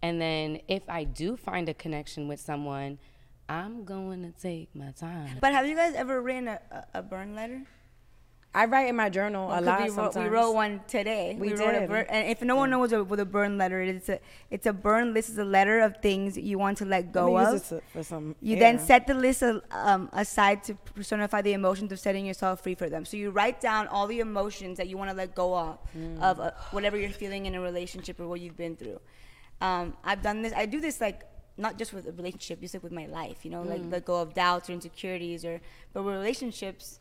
[0.00, 2.98] And then if I do find a connection with someone,
[3.48, 5.38] I'm going to take my time.
[5.40, 7.62] But have you guys ever written a, a, a burn letter?
[8.56, 10.16] I write in my journal a 'Cause lot we wrote, sometimes.
[10.16, 11.36] we wrote one today.
[11.38, 11.88] We wrote a did.
[11.90, 14.18] burn, and if no one knows what a burn letter is, it's a
[14.50, 15.28] it's a burn list.
[15.28, 17.68] is a letter of things you want to let go of.
[17.68, 21.92] to- for some You then set the list a- um, aside to personify the emotions
[21.92, 23.04] of setting yourself free for them.
[23.04, 26.22] So you write down all the emotions that you want to let go of, Mm.
[26.22, 29.00] of uh, whatever you're feeling in a relationship or what you've been through.
[29.60, 30.52] Um, I've done this.
[30.54, 31.24] I do this like
[31.58, 33.44] not just with a relationship, just like with my life.
[33.44, 33.92] You know, like Mm.
[33.92, 35.60] let go of doubts or insecurities, or
[35.92, 37.00] but with relationships,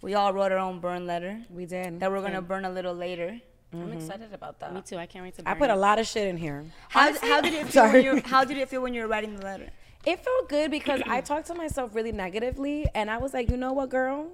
[0.00, 2.00] we all wrote our own burn letter We did.
[2.00, 3.40] that we're gonna burn a little later.
[3.72, 3.92] I'm mm-hmm.
[3.98, 4.72] excited about that.
[4.72, 4.96] Me too.
[4.96, 5.42] I can't wait to.
[5.46, 6.64] I burn put a lot of shit in here.
[6.88, 7.72] How, how did it feel?
[7.72, 8.02] Sorry.
[8.04, 9.68] When you, how did it feel when you were writing the letter?
[10.06, 13.56] It felt good because I talked to myself really negatively, and I was like, you
[13.56, 14.28] know what, girl?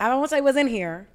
[0.00, 1.08] I don't say it was in here,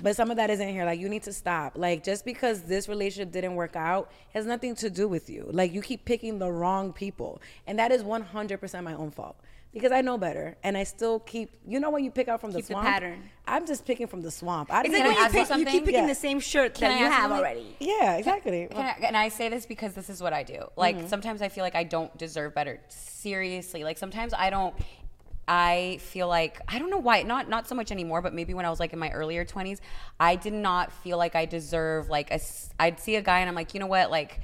[0.00, 0.84] but some of that isn't here.
[0.84, 1.74] Like, you need to stop.
[1.76, 5.48] Like, just because this relationship didn't work out has nothing to do with you.
[5.52, 9.36] Like, you keep picking the wrong people, and that is 100% my own fault
[9.72, 11.56] because I know better, and I still keep.
[11.66, 12.86] You know when you pick out from Keep the the swamp?
[12.86, 13.22] pattern.
[13.46, 14.72] I'm just picking from the swamp.
[14.72, 16.06] I It's like when you, pick, you keep picking Yeah.
[16.06, 17.38] the same shirt Can that I you have something?
[17.38, 17.76] already.
[17.80, 18.68] Yeah, exactly.
[18.70, 20.64] Can I, and I say this because this is what I do.
[20.76, 21.06] Like mm-hmm.
[21.06, 22.80] sometimes I feel like I don't deserve better.
[22.88, 24.74] Seriously, like sometimes I don't.
[25.48, 27.22] I feel like I don't know why.
[27.22, 29.80] Not not so much anymore, but maybe when I was like in my earlier twenties,
[30.18, 32.40] I did not feel like I deserve like a.
[32.78, 34.40] I'd see a guy and I'm like, you know what, like.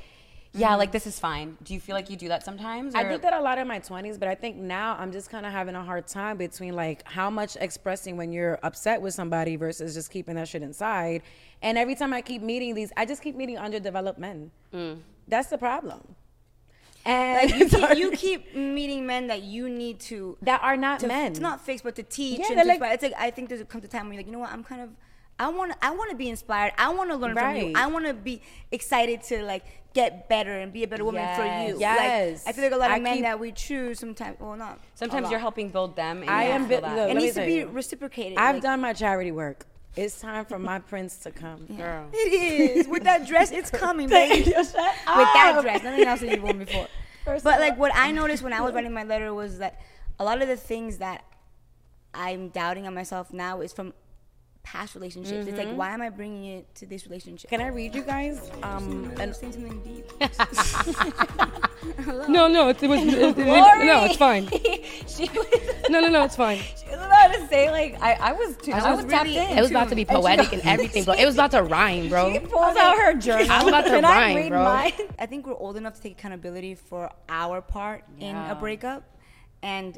[0.57, 0.79] Yeah, mm-hmm.
[0.79, 1.57] like this is fine.
[1.63, 2.95] Do you feel like you do that sometimes?
[2.95, 5.45] I did that a lot in my 20s, but I think now I'm just kind
[5.45, 9.57] of having a hard time between like how much expressing when you're upset with somebody
[9.57, 11.23] versus just keeping that shit inside.
[11.63, 14.51] And every time I keep meeting these, I just keep meeting underdeveloped men.
[14.73, 14.99] Mm.
[15.29, 16.15] That's the problem.
[17.05, 21.01] And Like you keep, you keep meeting men that you need to that are not
[21.01, 21.35] to, men.
[21.35, 22.41] to not fix, but to teach.
[22.41, 22.95] Yeah, and they're like- inspire.
[22.95, 24.53] It's like I think there's a come to time where you're like, you know what,
[24.53, 24.91] I'm kind of.
[25.39, 26.73] I want I want to be inspired.
[26.79, 27.73] I want to learn from you.
[27.77, 28.41] I want to be
[28.73, 29.65] excited to like
[29.97, 31.77] get better and be a better woman for you.
[31.81, 32.45] Yes.
[32.47, 34.37] Like, I feel like a lot of I men keep- that we choose sometimes.
[34.39, 34.79] Well, not.
[34.95, 36.21] Sometimes you're helping build them.
[36.21, 37.67] And I am feel bi- look, It needs to be you.
[37.69, 38.39] reciprocated.
[38.39, 39.65] I've like- done my charity work.
[39.97, 41.65] It's time for my prince to come.
[41.75, 42.05] Girl.
[42.13, 43.51] It is with that dress.
[43.51, 44.51] It's coming, baby.
[44.51, 45.83] Yo, with that dress.
[45.83, 46.87] Nothing else that you've worn before.
[47.25, 49.81] First but like what I noticed when I was writing my letter was that
[50.21, 51.25] a lot of the things that
[52.15, 53.95] I'm doubting on myself now is from
[54.67, 55.47] past relationships.
[55.47, 57.49] It's like, why am I bringing it to this relationship?
[57.49, 58.51] Can I read you guys?
[58.65, 60.11] Um, I'm and saying something deep.
[62.29, 63.01] No, no, it, it was.
[63.01, 64.49] It, it- no, it's fine.
[65.07, 65.47] she was,
[65.89, 66.59] No, no, no, it's fine.
[66.77, 69.39] she was about to say like I, I was too, I, was was, tapped really
[69.39, 69.59] in.
[69.59, 71.15] It was about to be poetic and everything, bro.
[71.15, 72.33] It was about to rhyme, bro.
[72.33, 73.47] She pulls out her journal.
[73.51, 74.65] I was about to Can I rhyme, read bro.
[74.65, 74.93] mine?
[75.19, 79.05] I think we're old enough to take accountability for our part in a breakup.
[79.63, 79.97] And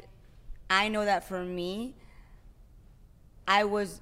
[0.69, 1.95] I know that for me,
[3.47, 4.01] I was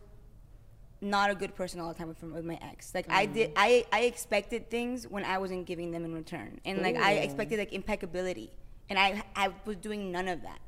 [1.01, 2.93] not a good person all the time with, with my ex.
[2.93, 3.53] Like I did, mm.
[3.55, 7.59] I, I expected things when I wasn't giving them in return, and like I expected
[7.59, 8.51] like impeccability,
[8.89, 10.59] and I I was doing none of that,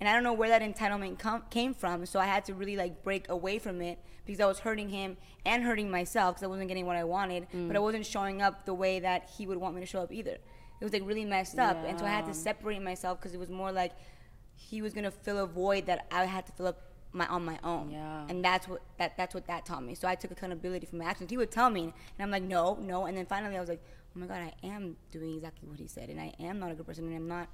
[0.00, 2.06] and I don't know where that entitlement com- came from.
[2.06, 5.16] So I had to really like break away from it because I was hurting him
[5.44, 7.66] and hurting myself because I wasn't getting what I wanted, mm.
[7.66, 10.12] but I wasn't showing up the way that he would want me to show up
[10.12, 10.38] either.
[10.80, 13.38] It was like really messed up, and so I had to separate myself because it
[13.38, 13.92] was more like
[14.54, 17.58] he was gonna fill a void that I had to fill up my on my
[17.62, 17.90] own.
[17.90, 18.26] Yeah.
[18.28, 19.94] And that's what that that's what that taught me.
[19.94, 21.30] So I took accountability for my actions.
[21.30, 23.06] He would tell me, and I'm like, no, no.
[23.06, 23.82] And then finally, I was like,
[24.16, 26.74] oh my god, I am doing exactly what he said, and I am not a
[26.74, 27.48] good person, and I'm not,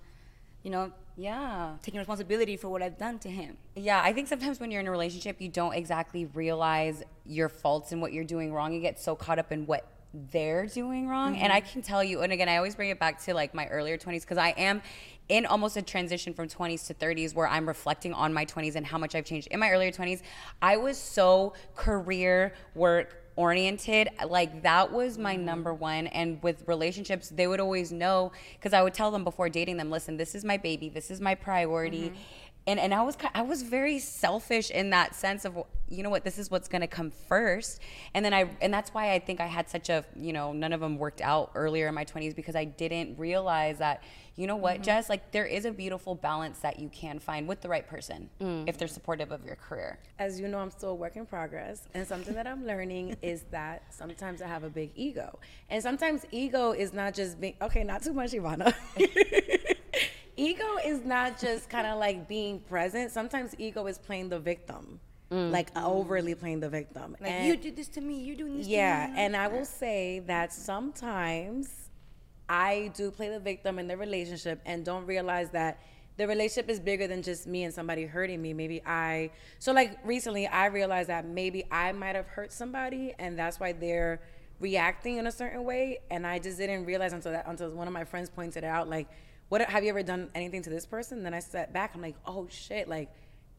[0.63, 1.77] you know, Yeah.
[1.83, 3.57] taking responsibility for what I've done to him.
[3.77, 7.93] Yeah, I think sometimes when you're in a relationship, you don't exactly realize your faults
[7.93, 8.73] and what you're doing wrong.
[8.73, 9.87] You get so caught up in what
[10.33, 11.37] they're doing wrong.
[11.37, 11.53] And mm-hmm.
[11.53, 13.99] I can tell you, and again, I always bring it back to like my earlier
[13.99, 14.83] 20s because I am
[15.29, 18.87] in almost a transition from 20s to 30s where I'm reflecting on my 20s and
[18.87, 19.49] how much I've changed.
[19.49, 20.23] In my earlier 20s,
[20.63, 24.09] I was so career work oriented.
[24.27, 25.45] Like that was my mm-hmm.
[25.45, 26.09] number one.
[26.09, 29.91] And with relationships they would always know because i would tell them before dating them
[29.91, 30.89] listen this is my baby.
[30.89, 32.17] This is my priority mm-hmm.
[32.69, 36.23] And and I was I was very selfish in that sense of you know what
[36.23, 37.81] this is what's going to come first
[38.15, 40.73] and then I and that's why I think I had such a you know none
[40.73, 44.03] of them worked out earlier in my 20s because I didn't realize that
[44.37, 44.83] you know what mm-hmm.
[44.83, 48.29] Jess like there is a beautiful balance that you can find with the right person
[48.41, 48.69] mm.
[48.69, 51.87] if they're supportive of your career as you know, I'm still a work in progress.
[51.95, 55.39] And something that I'm learning is that sometimes I have a big ego.
[55.71, 58.75] And sometimes ego is not just being, okay, not too much, Ivana.
[60.39, 63.11] ego is not just kind of like being present.
[63.11, 65.51] Sometimes ego is playing the victim, mm.
[65.51, 67.17] like uh, overly playing the victim.
[67.21, 69.19] Like And- you did this to me, you doing this yeah, to me.
[69.19, 71.91] and I will say that sometimes
[72.49, 75.81] I do play the victim in the relationship and don't realize that
[76.17, 78.53] the relationship is bigger than just me and somebody hurting me.
[78.53, 83.39] Maybe I so like recently I realized that maybe I might have hurt somebody and
[83.39, 84.21] that's why they're
[84.59, 87.93] reacting in a certain way and I just didn't realize until that until one of
[87.93, 89.07] my friends pointed it out like
[89.49, 91.23] what have you ever done anything to this person?
[91.23, 93.09] Then I sat back I'm like, "Oh shit, like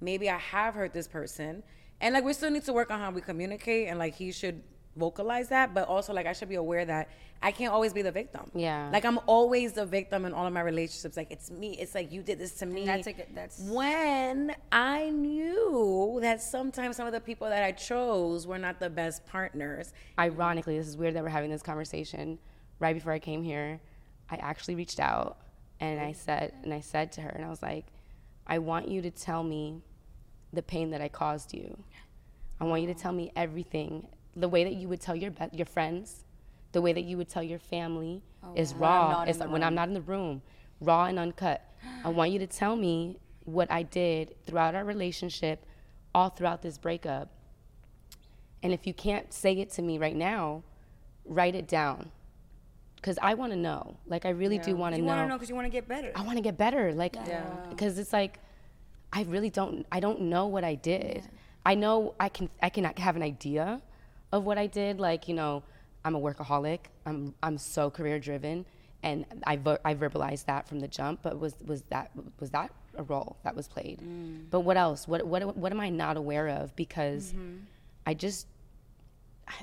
[0.01, 1.63] maybe I have hurt this person."
[2.01, 4.61] And like we still need to work on how we communicate and like he should
[4.95, 7.09] vocalize that, but also like I should be aware that
[7.41, 8.51] I can't always be the victim.
[8.53, 8.89] Yeah.
[8.91, 11.15] Like I'm always the victim in all of my relationships.
[11.17, 11.77] Like it's me.
[11.79, 12.85] It's like you did this to me.
[12.85, 17.71] that's a good- that's- when I knew that sometimes some of the people that I
[17.71, 19.93] chose were not the best partners.
[20.17, 22.37] Ironically, this is weird that we're having this conversation.
[22.79, 23.79] Right before I came here,
[24.29, 25.37] I actually reached out
[25.79, 27.85] and I said and I said to her and I was like,
[28.47, 29.81] I want you to tell me
[30.51, 31.77] the pain that I caused you.
[32.59, 34.07] I want you to tell me everything.
[34.35, 36.25] The way that you would tell your be- your friends,
[36.71, 38.21] the way that you would tell your family
[38.55, 39.23] is raw.
[39.23, 40.41] in It's when I'm not in the room,
[40.81, 41.63] raw and uncut.
[42.03, 45.65] I want you to tell me what I did throughout our relationship,
[46.13, 47.29] all throughout this breakup.
[48.61, 50.63] And if you can't say it to me right now,
[51.25, 52.11] write it down.
[53.01, 53.95] Cause I want to know.
[54.07, 55.05] Like I really do want to know.
[55.05, 55.15] you know.
[55.15, 56.11] want to know because you want to get better.
[56.15, 56.93] I want to get better.
[56.93, 57.15] Like,
[57.69, 58.39] because it's like,
[59.13, 59.85] I really don't.
[59.91, 61.27] I don't know what I did.
[61.65, 62.49] I know I can.
[62.61, 63.81] I can have an idea
[64.31, 64.99] of what I did.
[64.99, 65.63] Like, you know,
[66.05, 66.79] I'm a workaholic.
[67.05, 67.33] I'm.
[67.41, 68.65] I'm so career driven,
[69.01, 71.21] and I ver- I verbalized that from the jump.
[71.23, 74.01] But was was that was that a role that was played?
[74.01, 74.49] Mm.
[74.49, 75.07] But what else?
[75.07, 76.75] What what what am I not aware of?
[76.75, 77.57] Because mm-hmm.
[78.05, 78.47] I just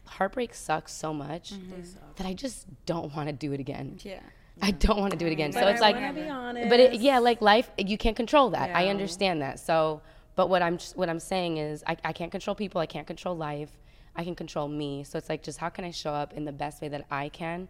[0.06, 1.82] heartbreak sucks so much mm-hmm.
[2.16, 3.98] that I just don't want to do it again.
[4.02, 4.20] Yeah.
[4.62, 5.52] I don't want to do it again.
[5.52, 6.68] so But it's I like, wanna be honest.
[6.68, 8.74] but it, yeah, like life, you can't control that.
[8.74, 9.60] I understand that.
[9.60, 10.00] So,
[10.34, 12.80] but what I'm what I'm saying is, I, I can't control people.
[12.80, 13.70] I can't control life.
[14.14, 15.04] I can control me.
[15.04, 17.28] So it's like, just how can I show up in the best way that I
[17.28, 17.68] can,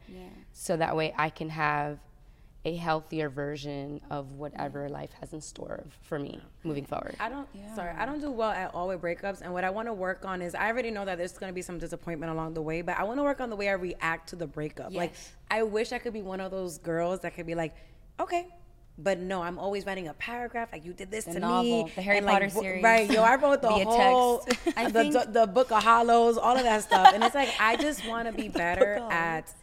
[0.52, 1.98] so that way I can have
[2.66, 7.14] a healthier version of whatever life has in store for me moving forward.
[7.20, 7.48] I don't.
[7.76, 9.40] Sorry, I don't do well at all with breakups.
[9.40, 11.54] And what I want to work on is I already know that there's going to
[11.54, 13.74] be some disappointment along the way, but I want to work on the way I
[13.74, 14.92] react to the breakup.
[14.92, 15.14] Like
[15.48, 17.72] I wish I could be one of those girls that could be like,
[18.18, 18.48] okay.
[18.98, 21.92] But no, I'm always writing a paragraph like you did this to novel, me.
[21.94, 22.82] the Harry and, Potter w- series.
[22.82, 23.08] right?
[23.10, 24.52] Yo, I wrote the whole the,
[24.90, 27.12] think- the the book of hollows, all of that stuff.
[27.14, 29.54] And it's like I just want to be better at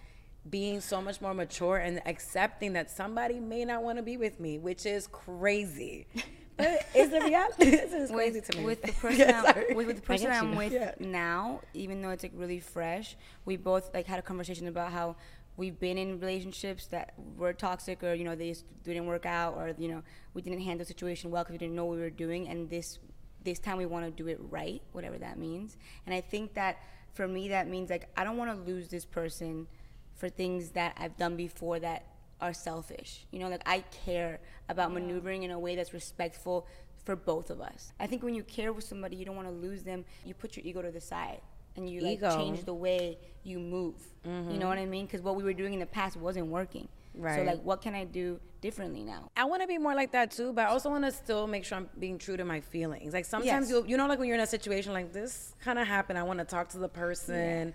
[0.49, 4.39] being so much more mature and accepting that somebody may not want to be with
[4.39, 6.07] me, which is crazy.
[6.55, 7.71] But is the reality?
[7.71, 8.63] this is crazy with, to me.
[8.63, 10.93] with the person Yeah, I'm, with, with the person I'm with Yeah.
[10.99, 15.15] now, even though it's like really fresh, we both like had a conversation about how
[15.57, 19.55] we've been in relationships that were toxic or you know they just didn't work out
[19.55, 20.03] or you know
[20.35, 22.69] we didn't handle the situation well because we didn't know what we were doing and
[22.69, 22.99] this
[23.43, 25.77] this time we want to do it right whatever that means
[26.07, 26.77] and i think that
[27.13, 29.67] for me that means like i don't want to lose this person
[30.15, 32.05] for things that i've done before that
[32.41, 33.25] are selfish.
[33.31, 34.39] You know like i care
[34.69, 36.67] about maneuvering in a way that's respectful
[37.05, 37.91] for both of us.
[37.99, 40.57] I think when you care with somebody you don't want to lose them you put
[40.57, 41.41] your ego to the side
[41.75, 43.95] and you like change the way you move.
[44.25, 44.67] You know mm-hmm.
[44.67, 45.05] what i mean?
[45.05, 46.87] Because what we were doing in the past wasn't working.
[47.15, 47.35] Right.
[47.35, 49.29] so like what can i do differently now?
[49.37, 51.65] I want to be more like that too, but I also want to still make
[51.65, 53.13] sure I'm being true to my feelings.
[53.13, 53.69] Like sometimes Yes.
[53.69, 56.23] you'll, you know, like when you're in a situation like this kind of happened, I
[56.23, 57.73] want to talk to the person.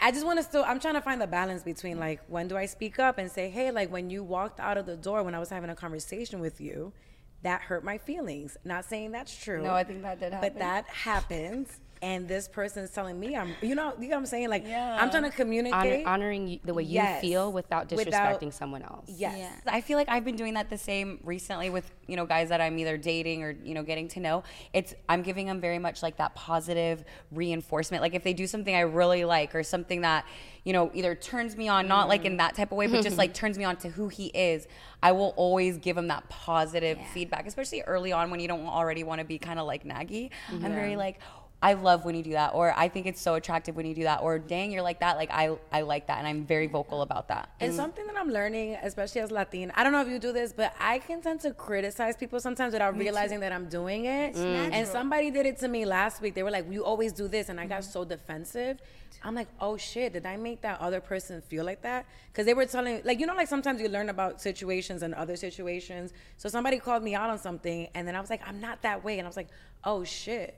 [0.00, 2.56] I just want to still, I'm trying to find the balance between like, when do
[2.56, 5.34] I speak up and say, hey, like when you walked out of the door when
[5.34, 6.92] I was having a conversation with you,
[7.42, 8.56] that hurt my feelings.
[8.64, 9.62] Not saying that's true.
[9.62, 10.52] No, I think that did happen.
[10.52, 11.80] But that happens.
[12.02, 14.48] And this person is telling me I'm, you know, you know what I'm saying?
[14.48, 14.98] Like, yeah.
[15.00, 16.04] I'm trying to communicate.
[16.06, 17.20] Honor, honoring the way you Yes.
[17.20, 19.08] feel without disrespecting Without- someone else.
[19.08, 19.38] Yes.
[19.38, 19.50] Yeah.
[19.66, 22.60] I feel like I've been doing that the same recently with you know guys that
[22.60, 24.44] I'm either dating or you know getting to know.
[24.72, 28.02] It's I'm giving them very much like that positive reinforcement.
[28.02, 30.24] Like if they do something I really like or something that
[30.64, 32.38] you know either turns me on, not like in mm-hmm.
[32.38, 34.66] that type of way, but just like turns me on to who he is.
[35.02, 39.04] I will always give him that positive feedback, especially early on when you don't already
[39.04, 40.30] want to be kind of like naggy.
[40.50, 41.20] I'm very like.
[41.62, 44.02] I love when you do that, or I think it's so attractive when you do
[44.02, 45.16] that, or dang, you're like that.
[45.16, 47.48] Like I, I like that, and I'm very vocal about that.
[47.60, 50.52] And something that I'm learning, especially as Latin, I don't know if you do this,
[50.52, 54.34] but I can tend to criticize people sometimes without realizing that I'm doing it.
[54.34, 54.70] Mm.
[54.72, 56.34] And somebody did it to me last week.
[56.34, 58.78] They were like, "You always do this," and I got so defensive.
[59.24, 60.12] I'm like, "Oh shit!
[60.12, 63.26] Did I make that other person feel like that?" Because they were telling, like, you
[63.26, 66.12] know, like sometimes you learn about situations and other situations.
[66.36, 69.02] So somebody called me out on something, and then I was like, "I'm not that
[69.02, 69.48] way," and I was like,
[69.84, 70.54] "Oh shit."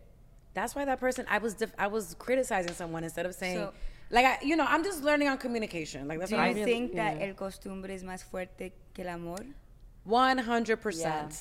[0.55, 3.72] That's why that person I was def- I was criticizing someone instead of saying So-
[4.11, 6.09] like I you know I'm just learning on communication.
[6.09, 9.05] Like that's do what you I really- think that el costumbre es más fuerte que
[9.05, 9.44] el amor?
[10.05, 11.34] One hundred percent.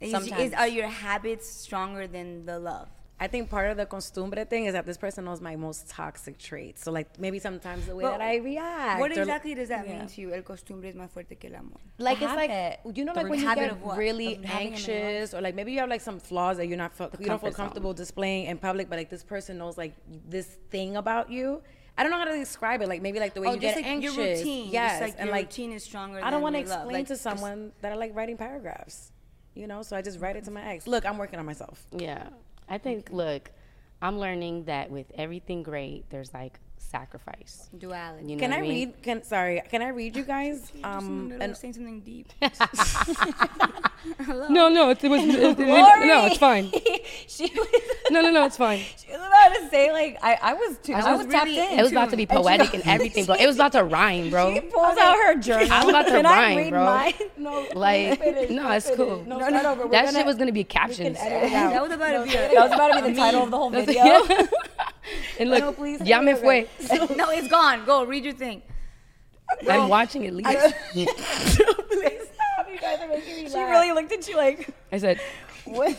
[0.00, 0.40] Sometimes.
[0.40, 2.88] is, are your habits stronger than the love
[3.20, 6.38] I think part of the costumbre thing is that this person knows my most toxic
[6.38, 6.84] traits.
[6.84, 9.00] So like maybe sometimes the way But that I react.
[9.00, 11.56] what or, exactly does that mean to you el costumbre es más fuerte que el
[11.56, 12.96] amor Like The it's like habit.
[12.96, 15.40] you know The like when you habit get really Of having them in anxious or
[15.40, 17.46] like maybe you have like some flaws that you're not feel, you don't feel comfort
[17.56, 17.64] zone.
[17.66, 19.94] comfortable displaying in public, but like this person knows like
[20.28, 21.60] this thing about you.
[21.96, 22.88] I don't know how to describe it.
[22.88, 24.16] Like maybe like the way oh you just get like anxious.
[24.16, 26.60] your routine Yes, just like and your like routine is stronger I don't want to
[26.60, 29.10] explain Like, to just- someone that I like writing paragraphs.
[29.56, 30.86] You know, so I just write it to my ex.
[30.86, 31.84] Look, I'm working on myself.
[31.90, 32.28] Yeah.
[32.68, 33.50] I think, look,
[34.00, 37.68] I'm learning that with everything great, there's like sacrifice.
[37.76, 38.70] duality You know Can what I mean?
[38.88, 39.02] read?
[39.02, 39.62] Can sorry?
[39.70, 40.70] Can I read you guys?
[40.70, 42.32] Just Um, and, and saying something deep
[44.48, 45.22] No, no, it, was.
[45.22, 46.70] It, it- no, it's fine.
[47.26, 47.68] she was,
[48.10, 48.78] No, no, no, it's fine.
[48.96, 51.58] she was about to say like I, I was too, I, was was, tapped really
[51.72, 51.78] in.
[51.78, 53.34] It was about to be poetic and everything, bro.
[53.34, 54.54] It was about to rhyme, bro.
[54.54, 55.68] She pulls out her journal.
[55.72, 56.84] I was about to Can I rhyme, read bro.
[56.84, 57.12] mine?
[57.36, 59.24] no, Like, finish, no, no, it's cool.
[59.26, 59.84] No, start over.
[59.86, 61.16] We're That gonna- shit was gonna be we captions.
[61.18, 61.70] can edit it out.
[61.72, 63.70] that was about to be That was about to be the title of the whole
[63.70, 64.26] video.
[65.40, 67.16] And No, please ya me say fue.
[67.16, 68.62] no it's gone go read your thing
[69.68, 70.34] I'm watching it.
[70.34, 70.46] Leave.
[70.94, 72.68] Please stop.
[72.70, 73.70] You guys are making me She laugh.
[73.70, 75.18] really looked at you like I said,
[75.64, 75.96] what?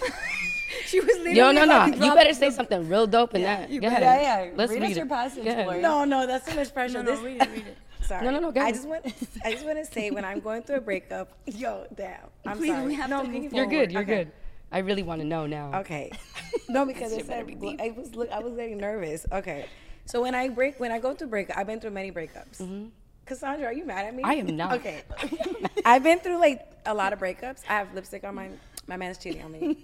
[0.86, 1.86] she was literally yo, no, no.
[1.86, 3.70] about You better say something real dope in that.
[3.72, 4.02] Go ahead.
[4.04, 4.52] yeah, yeah.
[4.56, 5.10] Let's read, read us your it.
[5.10, 5.82] passage, Lori.
[5.82, 7.02] No, no, that's too much pressure.
[7.02, 8.24] no no This- read it read it Sorry.
[8.24, 9.06] No, no, no, go I just want,
[9.44, 12.20] I just want to say when I'm going through a breakup, yo, damn.
[12.46, 12.86] I'm Please, sorry.
[12.88, 13.92] we have no, to move you- You're good.
[13.92, 14.24] You're Okay.
[14.26, 14.32] good.
[14.72, 15.80] I really want to know now.
[15.82, 16.12] Okay.
[16.68, 17.48] No, because it said,
[17.80, 19.26] I was look, I was getting nervous.
[19.32, 19.66] Okay.
[20.06, 22.60] So when I break, when I go through break, I've been through many breakups.
[22.60, 22.86] Mm-hmm.
[23.26, 24.22] Kassandra, are you mad at me?
[24.24, 24.74] I am not.
[24.74, 25.02] Okay.
[25.86, 27.62] I've been through like a lot of breakups.
[27.68, 28.50] I have lipstick on my.
[28.88, 29.78] My man's cheating on me.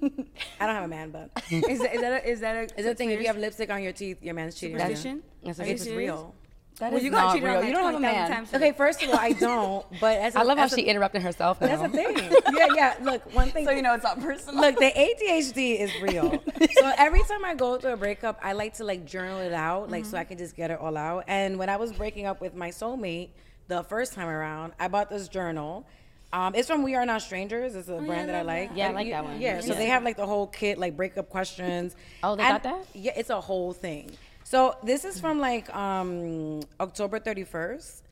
[0.59, 2.85] I don't have a man, but is that, is that a, is that a is
[2.85, 4.95] the thing if you have lipstick on your teeth, your man's cheating on you.
[4.95, 5.97] superstition That's Are you It's serious?
[6.11, 6.35] real.
[6.79, 7.57] That well is you got not cheated real.
[7.59, 8.61] on You don't have a 20,000 man.
[8.69, 9.85] Okay, first of all, I don't.
[10.01, 11.59] But as a, I love how a- she interrupted herself.
[11.59, 11.87] That's now.
[11.87, 12.31] the thing.
[12.53, 12.95] Yeah, yeah.
[13.01, 13.65] Look, one thing.
[13.65, 14.59] So you know it's not personal.
[14.61, 16.31] Look, the ADHD is real.
[16.73, 19.89] so every time I go through a breakup, I like to like journal it out,
[19.89, 21.25] like so I can just get it all out.
[21.27, 23.29] And when I was breaking up with my soulmate
[23.67, 25.85] the first time around, I bought this journal.
[26.33, 27.75] Um, it's from We Are Not Strangers.
[27.75, 28.71] It's a brand that I like.
[28.75, 29.39] Yeah, I like you- that one.
[29.39, 31.95] Yeah, so they have like the whole kit, like breakup questions.
[32.23, 32.85] Oh, they And- got that?
[32.93, 34.11] Yeah, it's a whole thing.
[34.45, 38.03] So this is from like um, October 31st,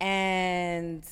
[0.00, 1.04] and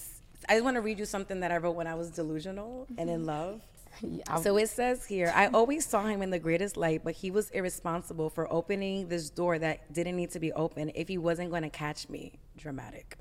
[0.49, 3.11] I just want to read you something that I wrote when I was delusional and
[3.11, 3.61] in love.
[4.01, 7.31] Yeah, So it says here, I always saw him in the greatest light, but he
[7.31, 11.51] was irresponsible for opening this door that didn't need to be open if he wasn't
[11.51, 12.33] going to catch me.
[12.57, 13.19] Dramatic.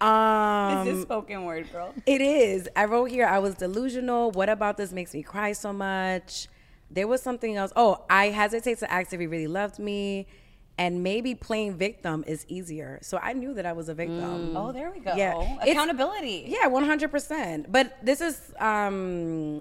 [0.00, 1.94] Um, this is spoken word, girl.
[2.06, 2.68] It is.
[2.74, 4.32] I wrote here, I was delusional.
[4.32, 6.48] What about this makes me cry so much?
[6.90, 7.72] There was something else.
[7.76, 10.26] Oh, I hesitate to ask if he really loved me.
[10.78, 12.98] And maybe playing victim is easier.
[13.00, 14.54] So I knew that I was a victim.
[14.56, 15.14] Oh, there we go.
[15.14, 15.32] Yeah.
[15.40, 16.44] It's- Accountability.
[16.48, 17.72] Yeah, one hundred percent.
[17.72, 19.58] But this is um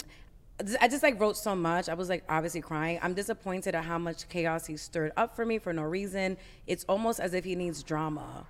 [0.81, 1.87] I just like wrote so much.
[1.89, 2.99] I was like obviously crying.
[3.01, 6.37] I'm disappointed at how much chaos he stirred up for me for no reason.
[6.67, 8.45] It's almost as if he needs drama.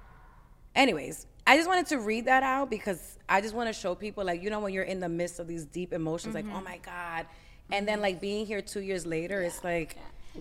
[0.76, 4.24] Anyways, I just wanted to read that out because I just want to show people
[4.26, 6.78] like you know when you're in the midst of these deep emotions like oh my
[6.78, 7.26] god
[7.72, 9.98] and then like being here 2 years later it's like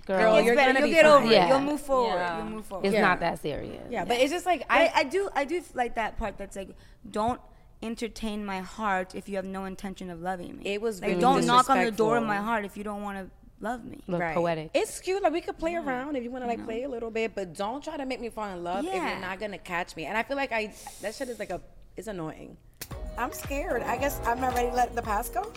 [0.06, 0.72] girl, Girl, you're better.
[0.72, 1.32] going to You'll be get over it.
[1.32, 1.48] Yeah.
[1.48, 2.14] You'll move forward.
[2.16, 2.38] Yeah.
[2.38, 2.86] You'll move forward.
[2.86, 3.00] It's Yeah.
[3.00, 3.82] not that serious.
[3.90, 6.56] Yeah, but it's just like I, I I do I do like that part that's
[6.56, 6.70] like
[7.10, 7.40] don't
[7.82, 10.62] entertain my heart if you have no intention of loving me.
[10.66, 13.02] It was like really don't knock on the door of my heart if you don't
[13.02, 13.30] want to
[13.60, 14.02] love me.
[14.06, 14.70] Look poetic.
[14.74, 15.22] It's cute.
[15.22, 17.54] Like we could play around if you want to like play a little bit, but
[17.54, 20.04] don't try to make me fall in love if you're not gonna catch me.
[20.06, 20.72] And I feel like I
[21.02, 21.60] that shit is like a
[21.96, 22.56] it's annoying.
[23.16, 23.82] I'm scared.
[23.82, 25.52] I guess I'm not ready to let the past go.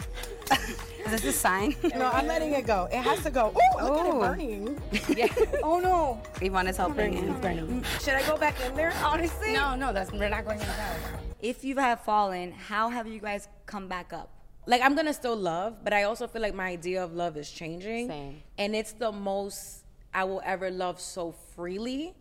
[0.51, 1.75] Is this a sign?
[1.95, 2.88] No, I'm letting it go.
[2.91, 3.49] It has to go.
[3.49, 4.19] Ooh, look at it Ooh.
[4.19, 5.61] burning.
[5.63, 6.21] oh no.
[6.35, 7.33] Ivana's helping.
[7.41, 7.83] Burning.
[8.01, 8.93] Should I go back in there?
[9.03, 9.53] Honestly.
[9.53, 11.19] No, no, that's we're not going in the inside.
[11.41, 14.29] If you have fallen, how have you guys come back up?
[14.67, 17.49] Like I'm gonna still love, but I also feel like my idea of love is
[17.49, 18.09] changing.
[18.09, 18.43] Same.
[18.57, 22.13] And it's the most I will ever love so freely.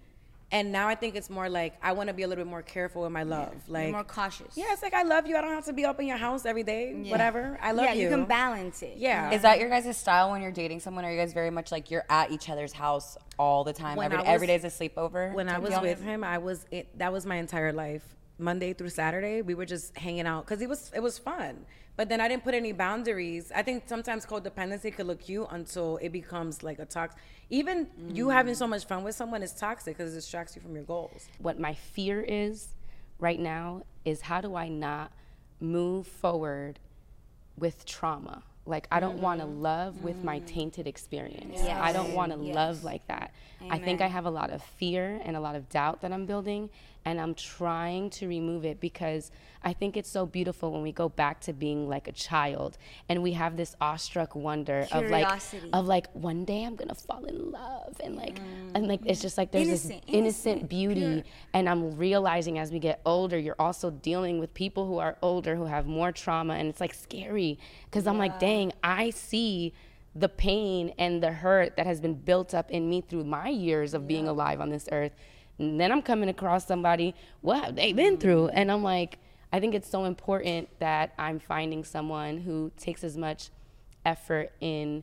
[0.53, 2.63] And now I think it's more like I want to be a little bit more
[2.63, 3.53] careful with my love.
[3.67, 4.57] Like You're more cautious.
[4.57, 5.37] Yeah, it's like I love you.
[5.37, 6.95] I don't have to be up in your house every day.
[7.09, 7.59] Whatever.
[7.61, 7.89] I love you.
[7.89, 8.03] yeah, you.
[8.05, 8.95] you can balance it.
[8.97, 9.33] Yeah.
[9.33, 11.05] Is that your guys' style when you're dating someone?
[11.05, 13.97] Are you guys very much like you're at each other's house all the time?
[13.97, 15.35] When Every, I was- every day's a sleepover?
[15.35, 15.81] when I was deal?
[15.83, 18.05] with him, I was it, that was my entire life.
[18.39, 21.65] Monday through Saturday, we were just hanging out because it was it was fun.
[21.97, 23.51] But then I didn't put any boundaries.
[23.55, 27.19] I think sometimes codependency could look cute until it becomes like a toxic.
[27.49, 28.33] Even you mm.
[28.33, 31.29] having so much fun with someone is toxic because it distracts you from your goals.
[31.39, 32.75] What my fear is
[33.19, 35.11] right now is how do I not
[35.59, 36.79] move forward
[37.57, 38.43] with trauma?
[38.67, 39.63] Like I don't want to mm-hmm.
[39.63, 40.47] love with my mm.
[40.47, 41.61] tainted experience.
[41.63, 43.33] I don't want to love like that.
[43.71, 46.27] I think I have a lot of fear and a lot of doubt that I'm
[46.27, 46.69] building
[47.07, 49.31] and I'm trying to remove it because
[49.63, 52.79] I think it's so beautiful when we go back to being like a child
[53.09, 55.41] and we have this awestruck wonder of like
[55.73, 58.39] of like one day I'm to fall in love and like
[58.75, 62.71] and like it's just like there's Innocent, this innocent innocent, beauty and i'm realizing as
[62.71, 66.55] we get older you're also dealing with people who are older who have more trauma
[66.55, 69.73] and it's like scary because i'm like dang i see
[70.15, 73.95] the pain and the hurt that has been built up in me through my years
[73.95, 75.13] of being alive on this earth
[75.59, 78.47] and then i'm coming across somebody what have they been through?
[78.47, 78.59] Mm-hmm.
[78.59, 79.19] And i'm like
[79.53, 83.51] i think it's so important that i'm finding someone who takes as much
[84.05, 85.03] effort in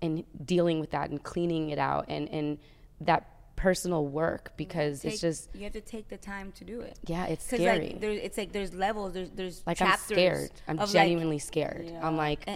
[0.00, 2.58] in dealing with that and cleaning it out and and
[3.00, 4.56] that personal work mm-hmm.
[4.56, 6.98] because it's just you have to take the time to do it.
[7.06, 9.12] yeah it's scary like there's it's like there's levels.
[9.12, 10.50] There's there's like chapters i'm scared.
[10.68, 11.92] I'm of, like- genuinely scared.
[12.02, 12.48] I'm like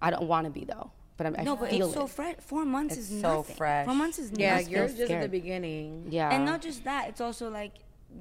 [0.00, 2.06] i don't want to be though but I'm, no, i but feel it's it so
[2.06, 2.34] fresh.
[2.40, 3.56] Four months It's is so nothing.
[3.56, 3.86] fresh.
[3.86, 4.40] Four months is nothing.
[4.44, 4.70] Yeah, nothing.
[4.72, 6.06] you're just at the beginning.
[6.10, 7.72] yeah and not just that it's also like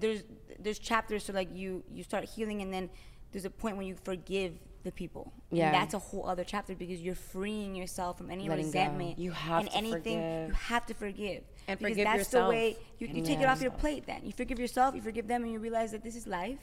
[0.01, 0.23] there's
[0.59, 2.89] there's chapters so like you you start healing and then
[3.31, 5.65] there's a point when you forgive the people Yeah.
[5.67, 8.67] and that's a whole other chapter because you're freeing yourself from any Letting go.
[8.67, 10.47] resentment You have and to anything forgive.
[10.49, 12.45] you have to forgive And because forgive that's yourself.
[12.47, 15.27] the way you, you take it off your plate then you forgive yourself you forgive
[15.27, 16.59] them and you realize that this is life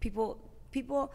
[0.00, 0.38] people
[0.70, 1.12] people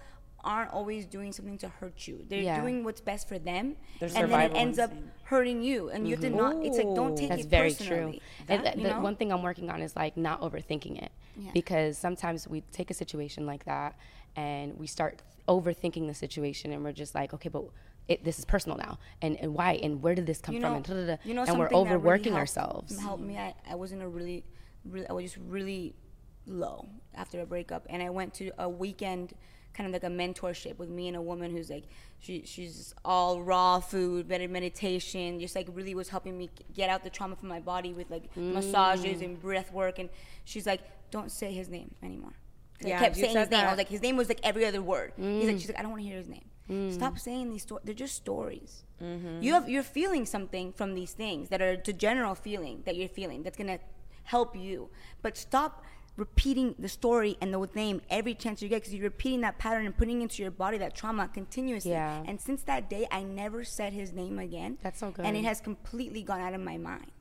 [0.47, 2.25] aren't always doing something to hurt you.
[2.29, 2.61] They're Yeah.
[2.61, 4.91] doing what's best for them Their and then it ends up
[5.23, 7.85] hurting you and you have to not it's like don't take that's it very true.
[7.85, 8.21] personally.
[8.47, 11.11] And That, th- the one thing i'm working on is like not overthinking it.
[11.39, 11.51] Yeah.
[11.53, 13.95] because sometimes we take a situation like that
[14.35, 17.65] and we start overthinking the situation and we're just like okay but
[18.07, 18.99] it, this is personal now.
[19.21, 19.73] And, and why?
[19.83, 20.75] And where did this come you from?
[20.75, 21.17] and, da, da, da.
[21.25, 22.97] you know and we're something that really overworking helped- ourselves.
[23.01, 23.37] Helped me.
[23.37, 24.45] I, I was in a really,
[24.85, 25.93] really, I was just really
[26.45, 29.33] low after a breakup, and I went to a weekend,
[29.78, 31.84] kind of like a mentorship with me and a woman who's like,
[32.19, 37.03] she, she's all raw food, better meditation, just like really was helping me get out
[37.03, 40.09] the trauma from my body with like massages and breath work, and
[40.45, 42.34] she's like, don't say his name anymore
[42.82, 43.59] Yeah, I kept saying his name.
[43.67, 45.13] I was like, his name was like every other word.
[45.39, 46.91] He's like, she's like, I don't want to hear his name.
[46.91, 47.84] Stop saying these stories.
[47.86, 48.84] They're just stories.
[49.41, 53.07] You have you're feeling something from these things that are the general feeling that you're
[53.07, 53.80] feeling that's gonna
[54.23, 54.89] help you.
[55.21, 55.84] But stop
[56.18, 59.86] repeating the story and the name every chance you get because you're repeating that pattern
[59.86, 61.91] and putting into your body that trauma continuously.
[61.91, 62.24] Yeah.
[62.26, 64.78] And since that day, I never said his name again.
[64.82, 65.26] That's so good.
[65.26, 67.11] And it has completely gone out of my mind.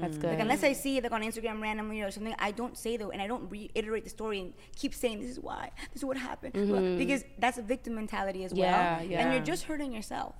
[0.00, 2.78] that's good Like unless I see it like on Instagram randomly or something, I don't
[2.78, 6.02] say though, and I don't reiterate the story and keep saying this is why, this
[6.02, 6.98] is what happened, Well, mm-hmm.
[6.98, 9.20] because that's a victim mentality as well, Yeah, yeah.
[9.20, 10.34] and you're just hurting yourself.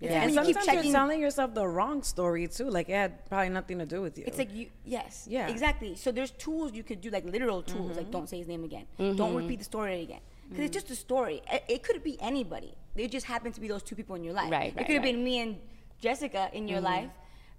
[0.00, 0.22] Yeah.
[0.22, 0.84] and And you keep sometimes checking.
[0.84, 2.68] you're telling yourself the wrong story too.
[2.68, 4.24] Like it had probably nothing to do with you.
[4.26, 5.48] It's like you, yes, Yeah.
[5.48, 5.94] exactly.
[5.96, 8.10] So there's tools you could do, like literal tools, like mm-hmm.
[8.10, 9.36] don't say his name again, don't mm-hmm.
[9.36, 11.42] repeat the story again, because it's just a story.
[11.50, 12.74] It, it could be anybody.
[12.94, 14.50] They just happen to be those two people in your life.
[14.50, 15.12] Right, It right, could have right.
[15.14, 15.56] been me and
[16.00, 16.86] Jessica in your mm-hmm.
[16.86, 17.10] life.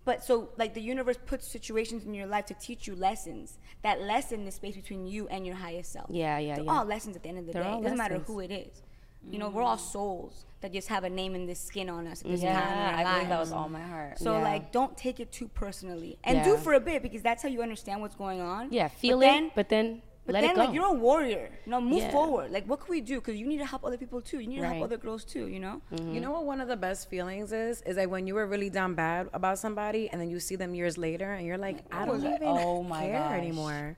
[0.06, 3.58] But so, like, the universe puts situations in your life to teach you lessons.
[3.84, 6.06] That lesson is space between you and your highest self.
[6.10, 6.72] Yeah, yeah, They're yeah.
[6.72, 7.78] all lessons at the end of the They're day.
[7.78, 8.82] It doesn't matter who it is.
[9.30, 12.22] You know, we're all souls that just have a name in this skin on us
[12.22, 12.50] at this time.
[12.50, 14.18] in Yeah, our I believe that was all my heart.
[14.20, 14.44] So Yeah.
[14.44, 17.62] like, don't take it too personally, and do for a bit because that's how you
[17.62, 18.70] understand what's going on.
[18.72, 20.62] Yeah, But feel then- it, but then But let then, it go.
[20.66, 21.52] like, you're a warrior.
[21.66, 22.12] No, move Yeah.
[22.12, 22.52] forward.
[22.52, 23.16] Like, what can we do?
[23.22, 24.40] Because you need to help other people too.
[24.40, 24.74] You need to Right.
[24.74, 25.48] help other girls too.
[25.48, 25.82] You know.
[25.94, 26.14] Mm-hmm.
[26.16, 27.82] You know what one of the best feelings is?
[27.84, 30.74] Is like when you were really down bad about somebody and then you see them
[30.76, 33.38] years later and you're like, I don't even Oh my care gosh.
[33.40, 33.98] anymore.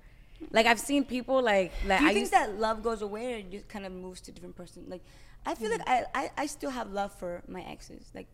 [0.51, 3.33] Like I've seen people like like Do you I think used that love goes away,
[3.33, 4.85] or it just kind of moves to a different person?
[4.87, 5.03] Like,
[5.45, 6.05] I feel like mm.
[6.15, 8.09] I, I, I still have love for my exes.
[8.15, 8.27] Like,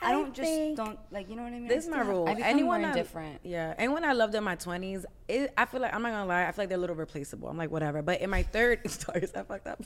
[0.00, 1.68] I, I don't just don't like you know what I mean.
[1.68, 2.28] this is my rule.
[2.28, 3.40] I become anyone more I- indifferent.
[3.42, 6.46] Yeah, anyone I loved in my twenties, I feel like I'm not gonna lie.
[6.46, 7.48] I feel like they're a little replaceable.
[7.48, 8.02] I'm like whatever.
[8.02, 9.82] But in my third, sorry, is that fucked up?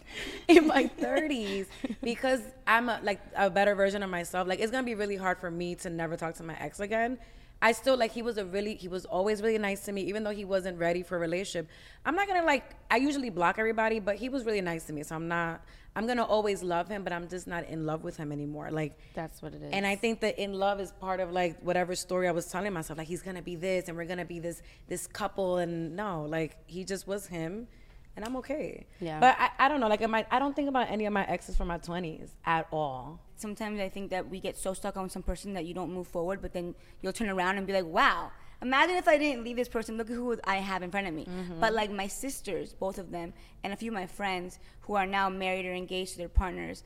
[0.48, 1.66] In my thirties,
[2.02, 4.48] because I'm a, like a better version of myself.
[4.48, 7.18] Like it's gonna be really hard for me to never talk to my ex again.
[7.62, 10.24] I still like he was a really he was always really nice to me, even
[10.24, 11.68] though he wasn't ready for a relationship.
[12.04, 15.02] I'm not gonna like I usually block everybody, but he was really nice to me,
[15.04, 15.62] so I'm not.
[15.94, 18.70] I'm gonna always love him, but I'm just not in love with him anymore.
[18.70, 19.70] Like That's what it is.
[19.72, 22.72] and I think that in love is part of like whatever story I was telling
[22.72, 22.98] myself.
[22.98, 25.58] Like he's gonna be this, and we're gonna be this this couple.
[25.58, 27.68] And no, like he just was him,
[28.16, 28.86] and I'm okay.
[29.00, 29.20] Yeah.
[29.20, 29.88] But I, I don't know.
[29.88, 32.66] Like in my, I don't think about any of my exes from my 20s at
[32.72, 33.20] all.
[33.42, 36.06] Sometimes I think that we get so stuck on some person that you don't move
[36.06, 38.30] forward, but then you'll turn around and be like, wow,
[38.62, 39.98] imagine if I didn't leave this person.
[39.98, 41.26] Look at who I have in front of me.
[41.26, 41.60] Mm-hmm.
[41.60, 45.06] But like my sisters, both of them, and a few of my friends who are
[45.06, 46.84] now married or engaged to their partners,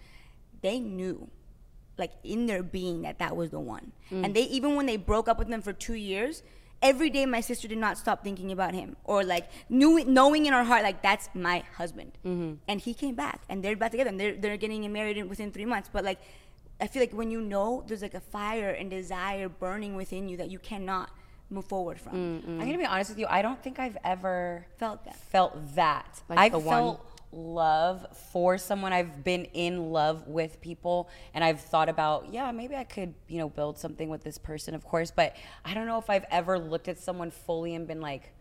[0.62, 1.30] they knew.
[1.98, 4.22] Like in their being, that that was the one, mm.
[4.22, 6.42] and they even when they broke up with them for two years,
[6.82, 10.52] every day my sister did not stop thinking about him, or like knew knowing in
[10.52, 12.56] her heart like that's my husband, mm-hmm.
[12.68, 15.50] and he came back, and they're back together, and they're they're getting married in, within
[15.50, 15.88] three months.
[15.90, 16.20] But like,
[16.80, 20.36] I feel like when you know there's like a fire and desire burning within you
[20.38, 21.10] that you cannot
[21.48, 22.42] move forward from.
[22.46, 23.26] I'm gonna be honest with you.
[23.28, 25.16] I don't think I've ever Felt that.
[25.16, 26.22] Felt that.
[26.28, 26.76] Like I've the one.
[26.76, 28.92] felt love for someone.
[28.92, 33.38] I've been in love with people, and I've thought about, yeah, maybe I could, you
[33.38, 35.10] know, build something with this person, of course.
[35.10, 38.32] But I don't know if I've ever looked at someone fully and been like.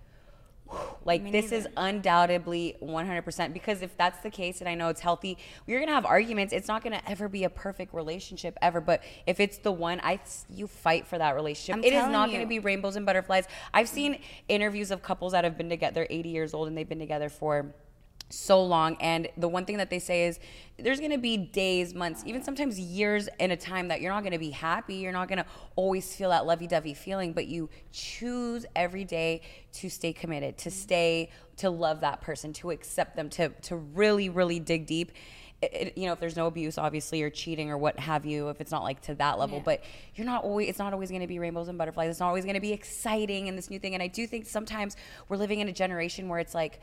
[1.03, 5.01] Like Me this is undoubtedly 100% because if that's the case and I know it's
[5.01, 5.37] healthy,
[5.67, 6.51] you're going to have arguments.
[6.51, 9.99] It's not going to ever be a perfect relationship ever, but if it's the one
[10.03, 11.75] I you fight for that relationship.
[11.75, 13.47] I'm It is not going to be rainbows and butterflies.
[13.73, 16.99] I've seen interviews of couples that have been together 80 years old and they've been
[16.99, 17.73] together for
[18.29, 18.97] so long.
[18.99, 20.39] And the one thing that they say is
[20.77, 24.23] there's going to be days months even sometimes years in a time that you're not
[24.23, 24.95] going to be happy.
[24.95, 25.45] You're not going to
[25.75, 29.41] always feel that lovey-dovey feeling but you choose every day
[29.73, 34.29] to stay committed to stay to love that person to accept them to to really
[34.29, 35.11] really dig deep.
[35.61, 38.59] It, you know if there's no abuse obviously or cheating or what have you if
[38.59, 41.27] it's not like to that level but you're not always it's not always going to
[41.27, 42.09] be rainbows and butterflies.
[42.09, 43.93] It's not always going to be exciting and this new thing.
[43.93, 44.97] And i do think sometimes
[45.29, 46.81] we're living in a generation where it's like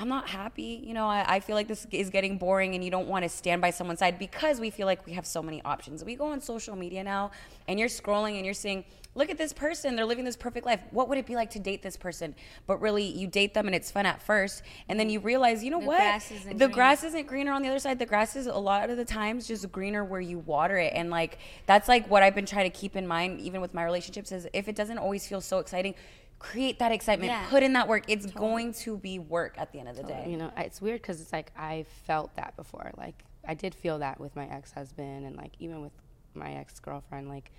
[0.00, 0.80] I'm not happy.
[0.86, 3.28] You know, I, I feel like this is getting boring and you don't want to
[3.28, 6.04] stand by someone's side because we feel like we have so many options.
[6.04, 7.32] We go on social media now
[7.66, 8.84] and you're scrolling and you're seeing,
[9.16, 9.96] look at this person.
[9.96, 10.78] They're living this perfect life.
[10.92, 12.36] What would it be like to date this person?
[12.68, 14.62] But really, you date them and it's fun at first.
[14.88, 15.98] And then you realize, you know The what?
[15.98, 16.68] grass the greener.
[16.68, 17.98] grass isn't greener on the other side.
[17.98, 20.92] The grass is a lot of the times just greener where you water it.
[20.94, 23.82] And like, that's like what I've been trying to keep in mind, even with my
[23.82, 25.96] relationships, is if it doesn't always feel so exciting,
[26.38, 27.46] create that excitement, Yeah.
[27.48, 28.04] put in that work.
[28.08, 30.26] It's going to be work at the end of the day.
[30.28, 32.90] You know, it's weird because it's like I felt that before.
[32.96, 35.92] Like I did feel that with my ex husband, and like even with
[36.34, 37.28] my ex girlfriend.
[37.28, 37.50] Like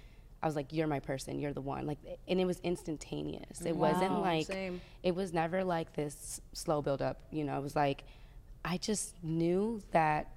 [0.41, 1.39] I was like, "You're my person.
[1.39, 3.61] You're the one." Like, and it was instantaneous.
[3.61, 4.79] It wasn't like same.
[5.03, 7.19] it was never like this slow build up.
[7.31, 8.03] You know, it was like
[8.63, 10.31] I just knew that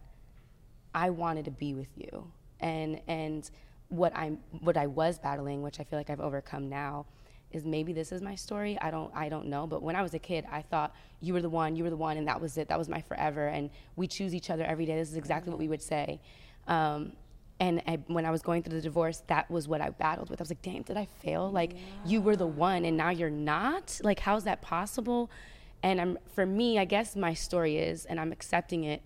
[0.94, 3.48] I wanted to be with you, and and
[3.88, 7.06] what I'm what I was battling, which I feel like I've overcome now,
[7.52, 8.78] is maybe this is my story.
[8.80, 11.42] I don't I don't know, but when I was a kid, I thought you were
[11.42, 12.68] the one, you were the one, and that was it.
[12.68, 14.96] That was my forever, and we choose each other every day.
[14.96, 16.20] This is exactly what we would say.
[16.66, 17.12] Um,
[17.60, 20.40] and I, when I was going through the divorce, that was what I battled with.
[20.40, 21.50] I was like, "Damn, did I fail?
[21.50, 24.00] Like, you were the one, and now you're not.
[24.02, 25.30] Like, how's that possible?"
[25.82, 29.02] And I'm, for me, I guess my story is, and I'm accepting it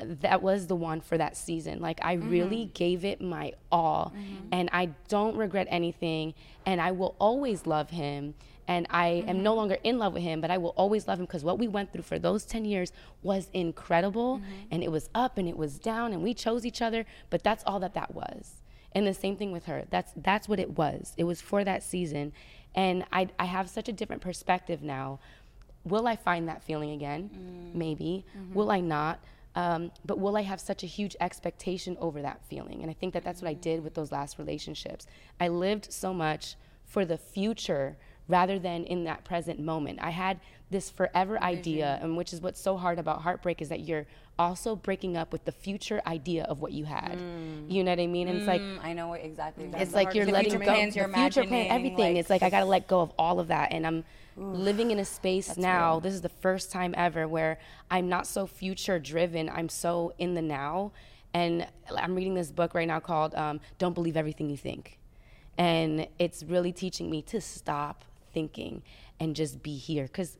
[0.00, 1.80] that was the one for that season.
[1.80, 2.72] Like I really mm-hmm.
[2.72, 4.48] gave it my all mm-hmm.
[4.50, 6.34] and I don't regret anything
[6.64, 8.34] and I will always love him
[8.68, 9.58] and I am no mm-hmm.
[9.58, 11.92] longer in love with him, but I will always love him because what we went
[11.92, 14.40] through for those 10 years was incredible
[14.70, 17.64] and it was up and it was down and we chose each other, but that's
[17.66, 18.62] all that that was.
[18.94, 19.84] And the same thing with her.
[19.90, 21.14] That's that's what it was.
[21.16, 22.32] It was for that season.
[22.74, 25.18] And I I have such a different perspective now.
[25.84, 27.30] Will I find that feeling again?
[27.34, 27.74] Mm.
[27.74, 28.26] Maybe.
[28.52, 29.18] Will I not?
[29.54, 32.80] Um, but will I have such a huge expectation over that feeling?
[32.82, 35.06] And I think that that's what I did with those last relationships.
[35.40, 37.96] I lived so much for the future
[38.28, 39.98] rather than in that present moment.
[40.02, 43.80] I had this forever idea, and which is what's so hard about heartbreak is that
[43.80, 44.06] you're
[44.38, 47.18] also breaking up with the future idea of what you had.
[47.68, 48.28] You know what I mean?
[48.28, 49.70] And it's like Mm, I know what exactly.
[49.74, 51.98] it's like you're letting go plans, the future plan, everything.
[51.98, 54.04] like- it's like I gotta let go of all of that, and I'm
[54.36, 56.00] living in a space now.
[56.00, 57.58] This is the first time ever where
[57.90, 59.50] I'm not so future driven.
[59.50, 60.92] I'm so in the now,
[61.34, 64.98] and I'm reading this book right now called um, "Don't Believe Everything You Think,"
[65.58, 68.82] and it's really teaching me to stop thinking
[69.20, 70.38] and just be here because.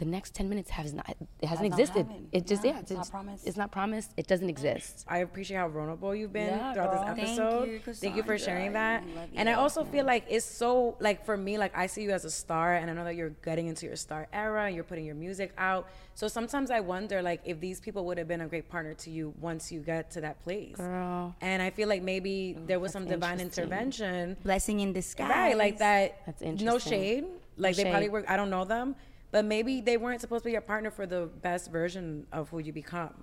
[0.00, 1.04] The next ten minutes has not
[1.42, 2.06] it hasn't not existed.
[2.06, 2.28] happened.
[2.32, 3.46] It just Yeah, yeah, it's not promised.
[3.46, 4.10] It's not promised.
[4.16, 5.04] It doesn't exist.
[5.06, 7.14] I appreciate how vulnerable you've been Yeah, throughout girl.
[7.16, 7.68] this Thank episode.
[7.68, 9.02] you, Thank you for sharing that.
[9.02, 9.12] Kassandra.
[9.12, 9.58] I love And I you.
[9.58, 12.76] also feel like it's so like for me, like I see you as a star,
[12.76, 15.52] and I know that you're getting into your star era, and you're putting your music
[15.58, 15.86] out.
[16.14, 19.10] So sometimes I wonder, like, if these people would have been a great partner to
[19.10, 20.76] you once you get to that place.
[20.76, 21.34] Girl.
[21.42, 25.28] And I feel like maybe oh, there was some divine intervention, Blessing in disguise.
[25.30, 25.56] right?
[25.56, 26.20] Like that.
[26.26, 26.66] That's interesting.
[26.66, 27.00] No interesting.
[27.00, 27.24] shade.
[27.56, 28.12] Like they probably shade.
[28.12, 28.24] were.
[28.26, 28.96] I don't know them,
[29.30, 32.58] but maybe they weren't supposed to be your partner for the best version of who
[32.58, 33.14] you become.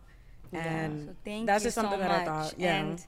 [0.53, 2.21] And So thank that's you just something so that much.
[2.21, 2.53] I thought.
[2.57, 2.77] Yeah.
[2.77, 3.05] And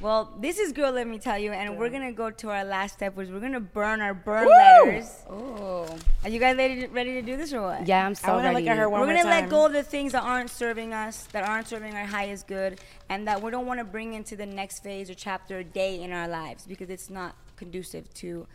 [0.00, 0.92] well, this is girl.
[0.92, 3.58] Let me tell you, and we're gonna go to our last step, which we're gonna
[3.58, 5.24] burn our burn letters.
[5.28, 5.88] Oh,
[6.22, 7.86] Are you guys ready to, ready to do this or what?
[7.88, 8.60] Yeah, I'm so I wanna ready.
[8.64, 11.24] look at her one we're gonna let go of the things that aren't serving us,
[11.32, 14.46] that aren't serving our highest good, and that we don't want to bring into the
[14.46, 18.46] next phase or chapter or day in our lives because it's not conducive to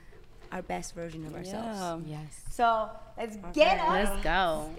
[0.54, 2.08] our best version of ourselves.
[2.08, 2.20] yeah.
[2.22, 2.42] Yes.
[2.52, 3.90] So let's get up.
[3.90, 4.70] Let's go.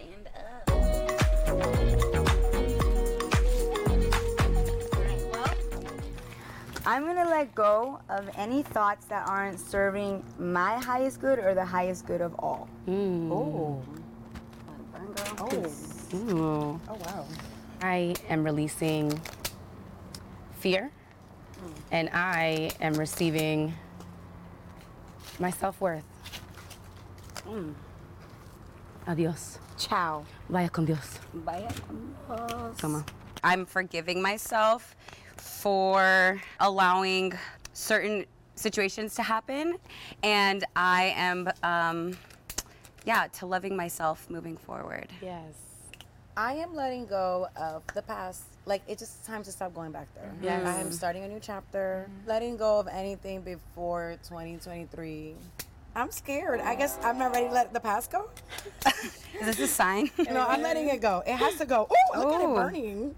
[6.86, 11.64] I'm gonna let go of any thoughts that aren't serving my highest good or the
[11.64, 12.68] highest good of all.
[12.84, 13.32] Hmm.
[13.32, 13.82] Oh.
[16.14, 16.80] Ooh.
[16.88, 17.26] Oh wow.
[17.82, 19.20] I am releasing
[20.60, 20.92] fear
[21.58, 21.72] hmm.
[21.90, 23.74] and I am receiving
[25.38, 26.04] my self worth.
[29.06, 29.58] Adios.
[29.76, 30.24] Ciao.
[30.48, 31.18] Vaya con Dios.
[32.78, 33.04] Toma.
[33.42, 34.96] I'm forgiving myself
[35.36, 37.34] for allowing
[37.72, 38.24] certain
[38.54, 39.76] situations to happen,
[40.22, 42.16] and I am, um,
[43.04, 45.08] yeah, to loving myself moving forward.
[45.20, 45.54] Yes.
[46.36, 48.44] I am letting go of the past.
[48.66, 50.32] Like it's just time to stop going back there.
[50.42, 50.66] Yes.
[50.66, 52.08] I am starting a new chapter.
[52.08, 52.28] Mm-hmm.
[52.28, 55.34] Letting go of anything before 2023.
[55.96, 56.60] I'm scared.
[56.60, 58.28] I guess I'm not ready to let the past go.
[58.86, 60.10] Is this a sign?
[60.30, 61.22] No, I'm letting it go.
[61.26, 61.88] It has to go.
[61.90, 63.14] Oh, look at it burning.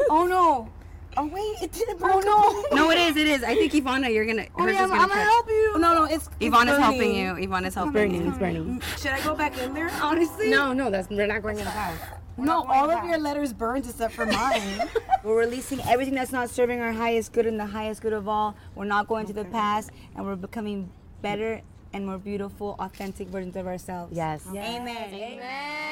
[0.10, 0.70] Oh no.
[1.18, 2.24] Oh wait, it didn't oh, burn.
[2.26, 2.76] Oh no.
[2.76, 3.16] no, it is.
[3.16, 3.42] It is.
[3.42, 4.46] I think Ivana, you're gonna.
[4.56, 5.78] Oh yeah, I'm, gonna I'm gonna help you.
[5.78, 7.32] No, no, it's Ivana's helping you.
[7.34, 8.22] Ivana's helping Burning.
[8.22, 8.28] you.
[8.28, 8.82] It's burning.
[8.98, 9.90] Should I go back in there?
[10.02, 10.50] Honestly.
[10.50, 11.98] No, no, that's we're not going in the house.
[12.36, 14.88] No, all of your letters burned except for mine.
[15.24, 18.54] We're releasing everything that's not serving our highest good and the highest good of all.
[18.74, 20.90] We're not going to the past, and we're becoming
[21.22, 21.62] better
[21.92, 24.14] and more beautiful, authentic versions of ourselves.
[24.14, 24.46] Yes.
[24.48, 25.14] Amen.
[25.14, 25.86] Amen.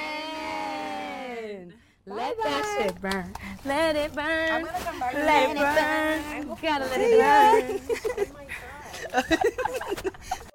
[2.07, 3.35] Let that shit burn.
[3.65, 4.53] Let it burn.
[4.53, 5.15] I'm gonna come back.
[5.15, 6.59] Let it burn.
[6.61, 8.27] Gotta let it burn.
[9.17, 9.23] Oh